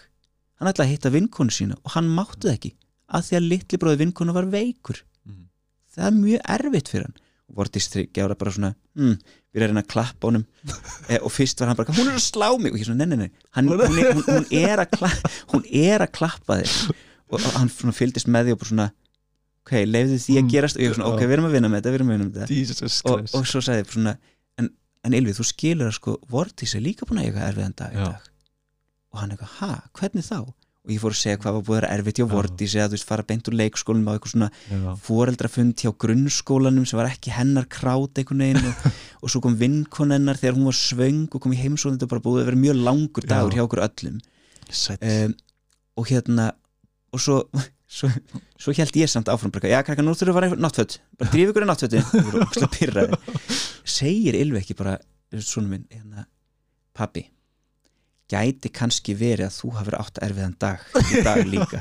[0.56, 2.70] Hann ætlaði að hitta vinkonu sína og hann mátti það ekki
[3.08, 5.02] að því að litli bróði vinkonu var veikur.
[5.28, 5.42] Mhm.
[5.92, 7.18] það er mjög erfitt fyrir hann
[7.56, 9.14] þryggja ára bara svona hm,
[9.54, 10.44] við erum að klappa honum.
[11.08, 12.74] E, og fyrst var hann bara, hún er að slá mig?
[12.74, 16.04] Og ég svona, nei, nei, nei hann, hún, er, hún, hún, er klappa, hún er
[16.04, 16.96] að klappa þig.
[17.32, 18.88] Og hann svona fylgdist með því og bara svona
[19.64, 20.78] ok, leiði því að gerast.
[20.78, 22.38] Og ég svona, ok, við erum að vinna með þetta, við erum að vinna með
[22.42, 22.54] þetta.
[23.12, 24.14] Og, og svo sagði ég svona
[24.60, 24.70] en,
[25.08, 28.30] en Ylvið, þú skilur að sko Vortís er líka búin að eiga erfiðan dag dag.
[29.12, 30.40] Og hann eitthvað, ha, hvernig þá?
[30.86, 32.30] Og ég fór að segja hvað var búið að vera erfitt hjá Já.
[32.32, 34.92] Vortís eða þú veist, fara beint úr leikskólanum á eitthvað svona Já.
[35.08, 38.86] foreldrafund hjá grunnskólanum sem var ekki hennar krát einhvern veginn og,
[39.22, 42.44] og svo kom vinkonennar þegar hún var svöng og kom í heimsóðin þetta bara búið
[42.44, 43.58] að vera mjög langur dagur Já.
[43.58, 44.22] hjá okkur öllum
[45.02, 45.36] um,
[45.98, 46.48] og hérna
[47.12, 47.38] og svo,
[47.98, 48.10] svo,
[48.60, 50.98] svo held ég samt áfram bara, já krakka, nú þurfum við að fara í náttföt
[51.18, 51.66] bara dríf ykkur
[52.62, 53.18] í pirraðir.
[53.98, 54.98] segir Ylvi ekki bara
[55.44, 56.26] svona minn, hérna
[56.96, 57.26] pabbi,
[58.28, 60.82] gæti kannski verið að þú hafur átt erfiðan dag
[61.14, 61.80] í dag líka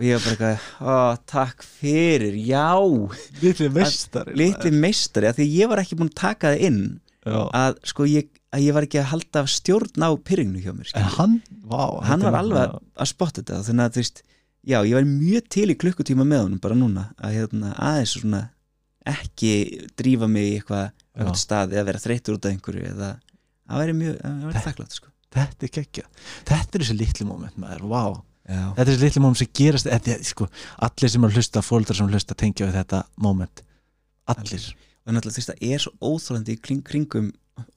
[0.00, 2.66] og ég var bara eitthvað, takk fyrir já,
[3.42, 6.82] litli meistari litli meistari af því að ég var ekki búin að taka það inn
[7.20, 7.36] Já.
[7.52, 11.10] að sko ég, að ég var ekki að halda stjórn á pyrringnu hjá mér en
[11.18, 11.34] hann,
[11.68, 14.22] vá hann var alveg bara- að spotta þetta þannig að þú veist,
[14.72, 18.40] já, ég var mjög til í klukkutíma með honum bara núna að hérna, aðeins svona
[19.12, 19.52] ekki
[20.00, 21.26] drífa mig í eitthvað Já.
[21.26, 23.10] öll stað eða vera þreytur út af einhverju eða
[23.68, 25.09] það væri mjög, það væri þakklátt sko.
[25.34, 26.06] Þetta er geggja
[26.48, 28.04] þetta er þessi litli moment maður, vá.
[28.50, 30.48] Já, þetta er þessi litli moment sem gerast er, sko,
[30.86, 33.62] allir sem að hlusta, fóldrar sem hlusta tengja við þetta moment.
[34.30, 34.70] Allir.
[35.06, 37.30] Og náttúrulega þú veist, það er svo óþólandi kring, kringum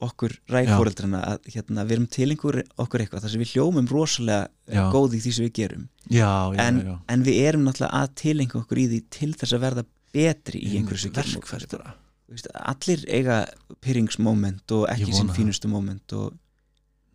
[0.04, 4.46] okkur ræðfóreldrana að hérna, við erum til einhver, okkur eitthvað þar sem við hljómum rosalega
[4.46, 4.78] Já.
[4.78, 4.84] já.
[4.94, 5.82] góð í því sem við gerum.
[6.12, 6.30] Já,
[6.64, 6.80] en,
[7.12, 9.84] en við erum náttúrulega að tilenga okkur í því til þess að verða
[10.14, 11.82] betri í okkur verkfæri
[12.30, 13.42] veist, allir eiga
[13.84, 16.32] pyrringsmoment og ekki sín fínustu moment og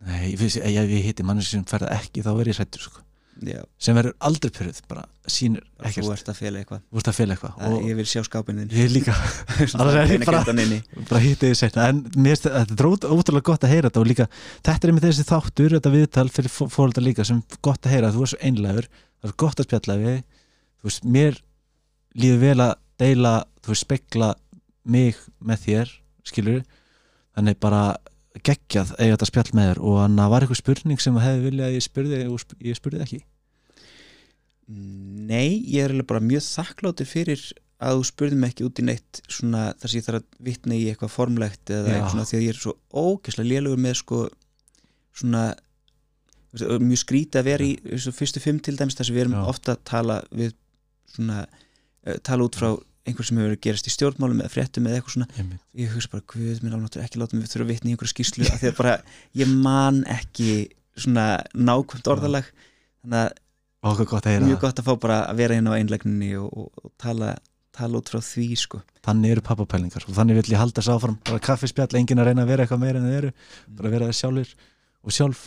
[0.06, 3.02] Nei, ef ég, hitti manni sem ferða ekki þá verð ég sættur sko.
[3.80, 6.04] sem verður aldrei pyrruð bara sínir ekkert,
[6.90, 7.54] þú ert að fela eitthvað.
[7.70, 9.14] Og ég vil sjá skápinu ég líka.
[10.28, 10.42] Bara-
[11.08, 14.10] bara hitti þið setna en mér þetta er ót- ótrúlega gott að heyra þetta og
[14.10, 14.26] líka
[14.66, 18.26] þetta er með þessi þáttur, þetta viðtal fyrir fóröldar líka sem gott að heyra þú
[18.26, 18.90] er svo einlegur,
[19.22, 21.40] það er gott að spjalla við þú veist, mér
[22.20, 23.34] líður vel að deila,
[23.64, 24.34] þú veist, spekla
[24.84, 25.96] mig með þér
[26.28, 26.60] skilur,
[27.36, 27.82] þannig bara
[28.46, 31.66] geggjað eiga þetta spjall með þér og þannig að var eitthvað spurning sem hefði viljað
[31.70, 33.20] að ég spurði og sp- ég spurði ekki?
[34.70, 37.42] Nei, ég er bara mjög þakkláttur fyrir
[37.80, 40.76] að þú spurði mig ekki út í neitt svona þar sem ég þarf að vitna
[40.76, 44.20] í eitthvað formlegt eða eitthvað svona því að ég er svo ógeðslega lélugur með sko
[45.20, 45.42] svona
[46.84, 49.42] mjög skrítið að vera í fyrstu fimm til dæmis þar sem við erum Já.
[49.54, 50.54] ofta að tala við
[51.10, 52.70] svona uh, tala út frá
[53.08, 55.62] einhver sem hefur gerast í stjórnmálum eða fréttum eða eitthvað svona Einmitt.
[55.80, 58.48] ég hugsa bara, guð minn alveg ekki láta mig þurfa að vitna í einhverju skýrslu
[58.50, 58.96] af því að bara
[59.40, 60.50] ég man ekki
[61.00, 61.26] svona
[61.56, 62.50] nákvæmt orðalag.
[63.00, 63.30] Þannig að
[63.90, 64.64] okkur gott að mjög það.
[64.66, 67.30] gott að fá bara að vera inn á einlegninni og, og, og tala,
[67.76, 68.82] tala út frá því sko.
[69.06, 70.04] þannig eru pappapælingar.
[70.04, 71.16] Og þannig vill ég halda þess áfram.
[71.24, 73.32] Bara kaffispjall, enginn að reyna að vera eitthvað meira en þið eru.
[73.80, 74.54] Bara vera það sjálfur
[75.00, 75.42] og sjálf.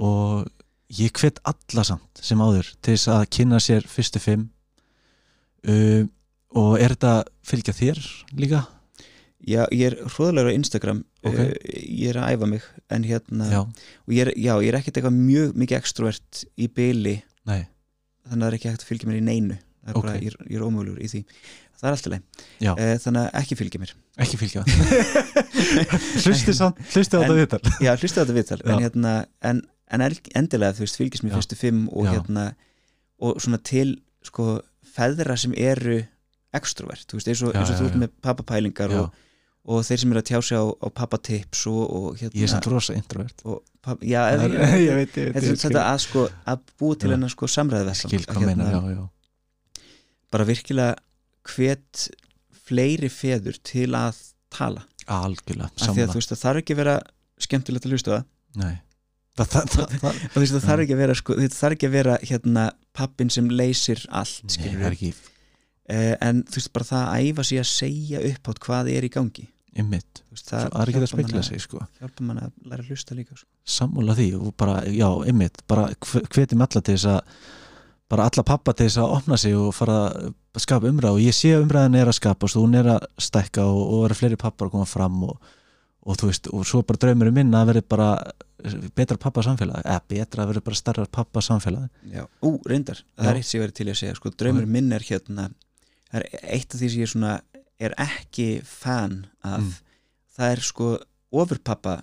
[0.00, 0.48] Og
[0.94, 4.48] ég hvet alla samt sem áður til þess að kynna sér fyrstu fimm.
[5.64, 6.08] Uh,
[6.54, 7.12] og er þetta
[7.46, 8.00] fylgja þér
[8.40, 8.62] líka?
[9.44, 11.02] Já, ég er hróðalegur á Instagram.
[11.24, 11.34] Ok.
[11.36, 11.50] uh,
[11.84, 12.62] ég er að æfa mig
[12.96, 16.68] en hérna, Já, og ég er, já, ég er ekkert eitthvað mjög mikið extrovert í
[16.72, 17.66] byli nei,
[18.24, 19.58] þannig að það er ekki hægt að fylgja mér í neinu.
[19.84, 20.06] Það er Ok.
[20.06, 21.20] bara, ég, er- ég er ómögulegur í því.
[21.74, 22.22] Það er alltaf leið,
[22.72, 23.92] uh, þannig að ekki fylgja mér.
[24.24, 24.62] Ekki fylgja
[26.24, 27.60] hlusti hlusti á þetta viðtal.
[27.84, 28.60] Já, hlustu á þetta viðtal.
[28.64, 29.12] En, hérna,
[29.44, 29.60] en,
[29.92, 30.04] en
[30.38, 32.14] endilega, þú veist, fylgist mér fyrstu fimm og Já.
[32.16, 32.46] hérna
[33.20, 34.62] og svona til, sko,
[34.94, 36.00] feðra sem eru
[36.58, 39.22] extrovert, þú veist, eins og, eins og þú ert með pappapælingar og,
[39.64, 42.52] og þeir sem eru að tjá sig á, á pappatips og, og hérna ég er
[42.52, 43.44] samt rosa introvert.
[43.44, 47.12] og, papp, já, Það ég, ég veit, ég veit þetta að sko að búa til
[47.14, 47.50] hennar sko
[48.74, 49.02] já, já.
[50.34, 50.94] bara virkilega
[51.54, 52.06] hvet
[52.64, 54.22] fleiri feður til að
[54.54, 56.98] tala, algjörlega, að samla þú veist það þarf ekki að vera
[57.44, 58.26] skemmtilegt að hlusta það.
[58.62, 58.74] Nei.
[59.34, 61.36] Það, það, það, það, veist það þarf ekki að vera sko,
[61.74, 65.10] ekki að vera hérna pappin sem leysir allt nei, það er ekki
[65.88, 69.12] en þú veist bara það að æfa sig að segja upp átt hvað er í
[69.12, 72.84] gangi ymmit, Þú veist, það er ekki að spekla sig sko hjálpar mann að læra
[72.84, 73.48] að hlusta líka sko.
[73.66, 77.20] sammála því og bara, já, ymmit bara hvetjum alla til þess að
[78.14, 79.98] bara alla pappa til þess að opna sig og fara
[80.54, 83.06] að skapa umræð og ég sé að umræðin er að skapast og hún er að
[83.26, 85.52] stækka og, og vera fleiri pappar að koma fram og,
[86.04, 88.08] og þú veist, og svo bara draumur minn að vera bara
[88.94, 92.22] betra pappa samfélag eða betra að vera bara starra pappa samfélag Já.
[92.44, 93.30] ú, reyndar, það Já.
[93.32, 95.48] er eitt sem ég verið til að segja sko, draumur minn er hérna
[96.14, 97.34] það er eitt af því sem ég svona
[97.82, 99.58] er ekki fan af.
[99.58, 99.72] Mm.
[100.36, 100.92] það er sko
[101.34, 101.98] ofurpappa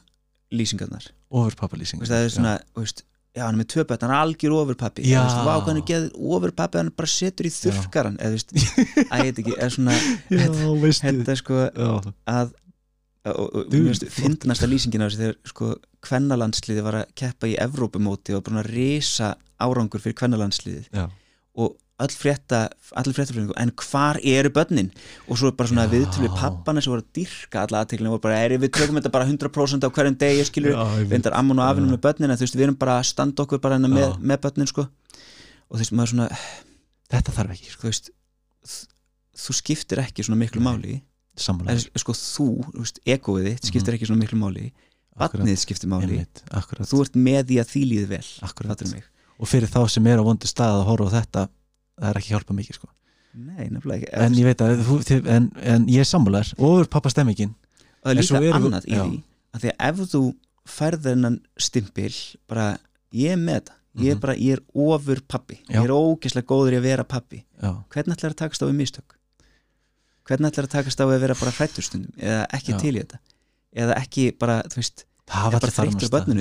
[0.52, 1.08] lýsingarnar.
[1.32, 4.20] Ofurpappalýsing Veist, það er svona, þú veist, já hann er með tvö bætt hann er
[4.20, 5.22] algjör ofurpappi Já.
[5.24, 8.52] Hann er geð ofurpappi hann bara setur í þurrkaran eða veist,
[9.12, 9.96] að ég veit ekki eða svona,
[10.28, 11.94] þetta er sko já,
[12.36, 12.52] að
[13.22, 18.64] finnst fyndnasta lýsingin á þessu þegar sko kvennalandsliði var að keppa í Evrópumóti og bara
[18.64, 20.88] að risa árangur fyrir kvennalandsliðið.
[20.90, 21.06] Já,
[21.62, 22.62] og öll frétta,
[22.98, 24.90] allir fréttafréttingu en hvar eru börnin?
[25.28, 28.24] Og svo er bara svona viðtölu við pappana sem voru að dyrka alla aðteklinu voru
[28.26, 31.16] bara, er við tökum þetta bara 100% á hverjum degi skilur, Já, ég veit.
[31.16, 31.94] reyndar ammun og afinu Já.
[31.96, 34.44] með börnin en þú veist, við erum bara að standa okkur bara hérna með, með
[34.48, 34.88] börnin sko.
[35.70, 36.30] Og þú veist, maður svona,
[37.16, 38.12] þetta þarf ekki sko, þú veist
[39.42, 41.00] þú skiptir ekki svona miklu máli.
[41.42, 44.72] En sko þú, þú veist, egoið þitt skiptir ekki svona miklu máli.
[45.20, 46.22] Barnið skiptir máli.
[46.22, 46.44] Einmitt,
[46.90, 48.76] þú ert með því að líði vel akkurat.
[48.76, 49.08] fattar mig.
[49.42, 51.44] Og fyrir þá sem er á vondu stað að horfa á þetta
[52.00, 52.88] það er ekki hjálpa mikið sko.
[53.34, 54.22] Nei, nefnilega ekki.
[54.26, 57.54] En ég veit að þú, þið, en, en ég er sammálar ofur pappa stemmingin.
[58.02, 59.04] Og það er líka annað í já.
[59.04, 59.22] því
[59.52, 60.22] að því að ef þú
[60.72, 62.14] færð þennan stimpil
[62.48, 62.66] bara
[63.16, 63.78] ég er með þetta.
[64.00, 64.22] Ég er Mhm.
[64.24, 68.16] bara, ég er ofur pappi ég er ógeðslega góður í að vera pappi já, hvernig
[68.16, 69.18] ætlar að takast á við mistök?
[70.24, 72.78] Hvernig ætlar að takast á við að vera bara hrættustundum eða ekki Já.
[72.80, 73.20] til í þetta?
[73.84, 75.66] Eða ekki bara, þú veist, það var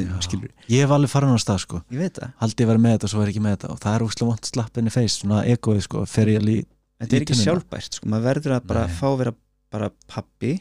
[0.06, 0.16] já.
[0.26, 0.54] skilurðu.
[0.72, 1.80] ég hef alveg farin á stað sko.
[1.92, 2.32] Ég veit það.
[2.40, 3.70] Haldi ég verið með þetta og svo er ekki með þetta.
[3.74, 6.58] Og það er úslega vant slappinni feist svona egoið sko fer ég alveg
[7.00, 7.46] þetta er ekki tunnuna.
[7.46, 8.96] sjálfbært, sko, maður verður að bara Nei.
[8.98, 9.34] fá að vera
[9.70, 10.52] bara pappi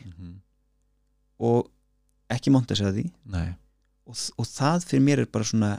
[1.39, 1.69] og
[2.29, 3.05] ekki monta sig að því.
[4.09, 5.71] Og, og það fyrir mér er bara svona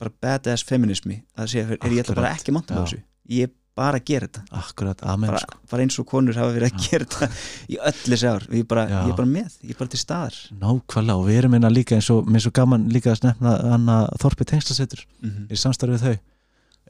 [0.00, 1.20] bara badass feminismi.
[1.36, 3.00] Að segja, er ég ætla bara Akkurat, ekki að monta á þessu.
[3.30, 4.42] Ég bara að gera þetta.
[4.60, 5.58] Akkurat, amen bara, sko.
[5.72, 7.28] bara eins og konur hafa verið að gera þetta
[7.74, 8.66] í öll þessi ár, ég ég
[9.00, 10.36] er bara með ég er bara til staðar.
[10.60, 13.88] Nákvæmlega og við erum einna líka eins og er svo gaman líka að snefna hann
[13.94, 15.48] að Þorpi tengslasettur mm -hmm.
[15.50, 16.16] er samstarfið þau.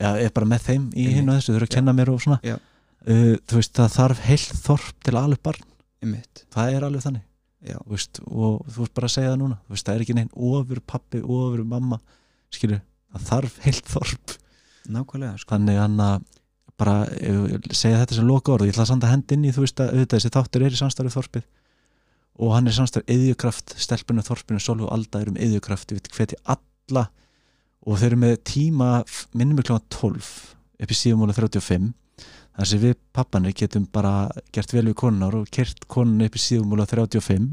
[0.00, 2.22] Já, er bara með þeim í hinn og þessu, þau eru að kenna mér og
[2.24, 2.40] svona.
[3.00, 5.66] Uh, þú veist, það þarf heilt þorp til alveg barn,
[6.02, 7.24] einmitt, það er alveg þannig.
[7.60, 9.56] Þú veist, og þú veist bara að segja það núna.
[9.68, 12.00] Veist, það er ekki neinn ofur pappi, ofur mamma
[12.52, 12.80] skilur,
[13.12, 14.36] það þarf heilt þorp.
[14.90, 15.54] Nákvæmlega sko.
[15.54, 16.22] þannig að
[16.80, 19.54] bara eh, segja þetta sem loka orð og ég ætla að sanda hend inn í
[19.54, 21.46] þú veist að auðvitað þessi þáttur er í samstarfið þorpið.
[22.40, 26.40] Og hann er samstarfið eðjukraft stelpunum þorpinu, Solveig og Alda er um eðjukraft við hvetja
[26.56, 27.06] alla.
[27.84, 28.90] Og þau eru með tíma
[29.36, 30.30] minnum við klokkan 12
[30.80, 31.90] upp í síðumóla 35
[32.60, 36.42] þar sem við pappanir getum bara gert vel við konunar og kert konun upp í
[36.42, 37.46] síðumóla 35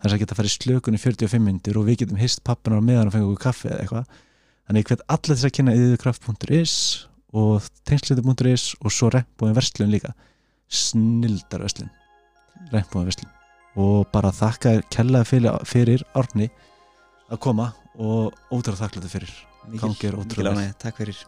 [0.00, 3.10] þar sem geta farið slökun í 45 myndir og við getum hist pappanar á meðan
[3.10, 4.18] og fengið okkur kaffi eða eitthvað.
[4.66, 6.74] Þannig hvet allir þess að kynna eðjukraft.is
[7.36, 10.14] og tengslitur.is og svo regnbúin verslun líka.
[10.70, 11.90] Snildar verslun.
[12.72, 13.30] Regnbúin verslun.
[13.78, 16.50] Og bara þakka þér kella fyrir, fyrir Árni
[17.30, 19.36] að koma og ótrúlega þakkláttu fyrir.
[19.70, 20.50] Mikil, vel.
[20.50, 21.20] ánægja, takk fyrir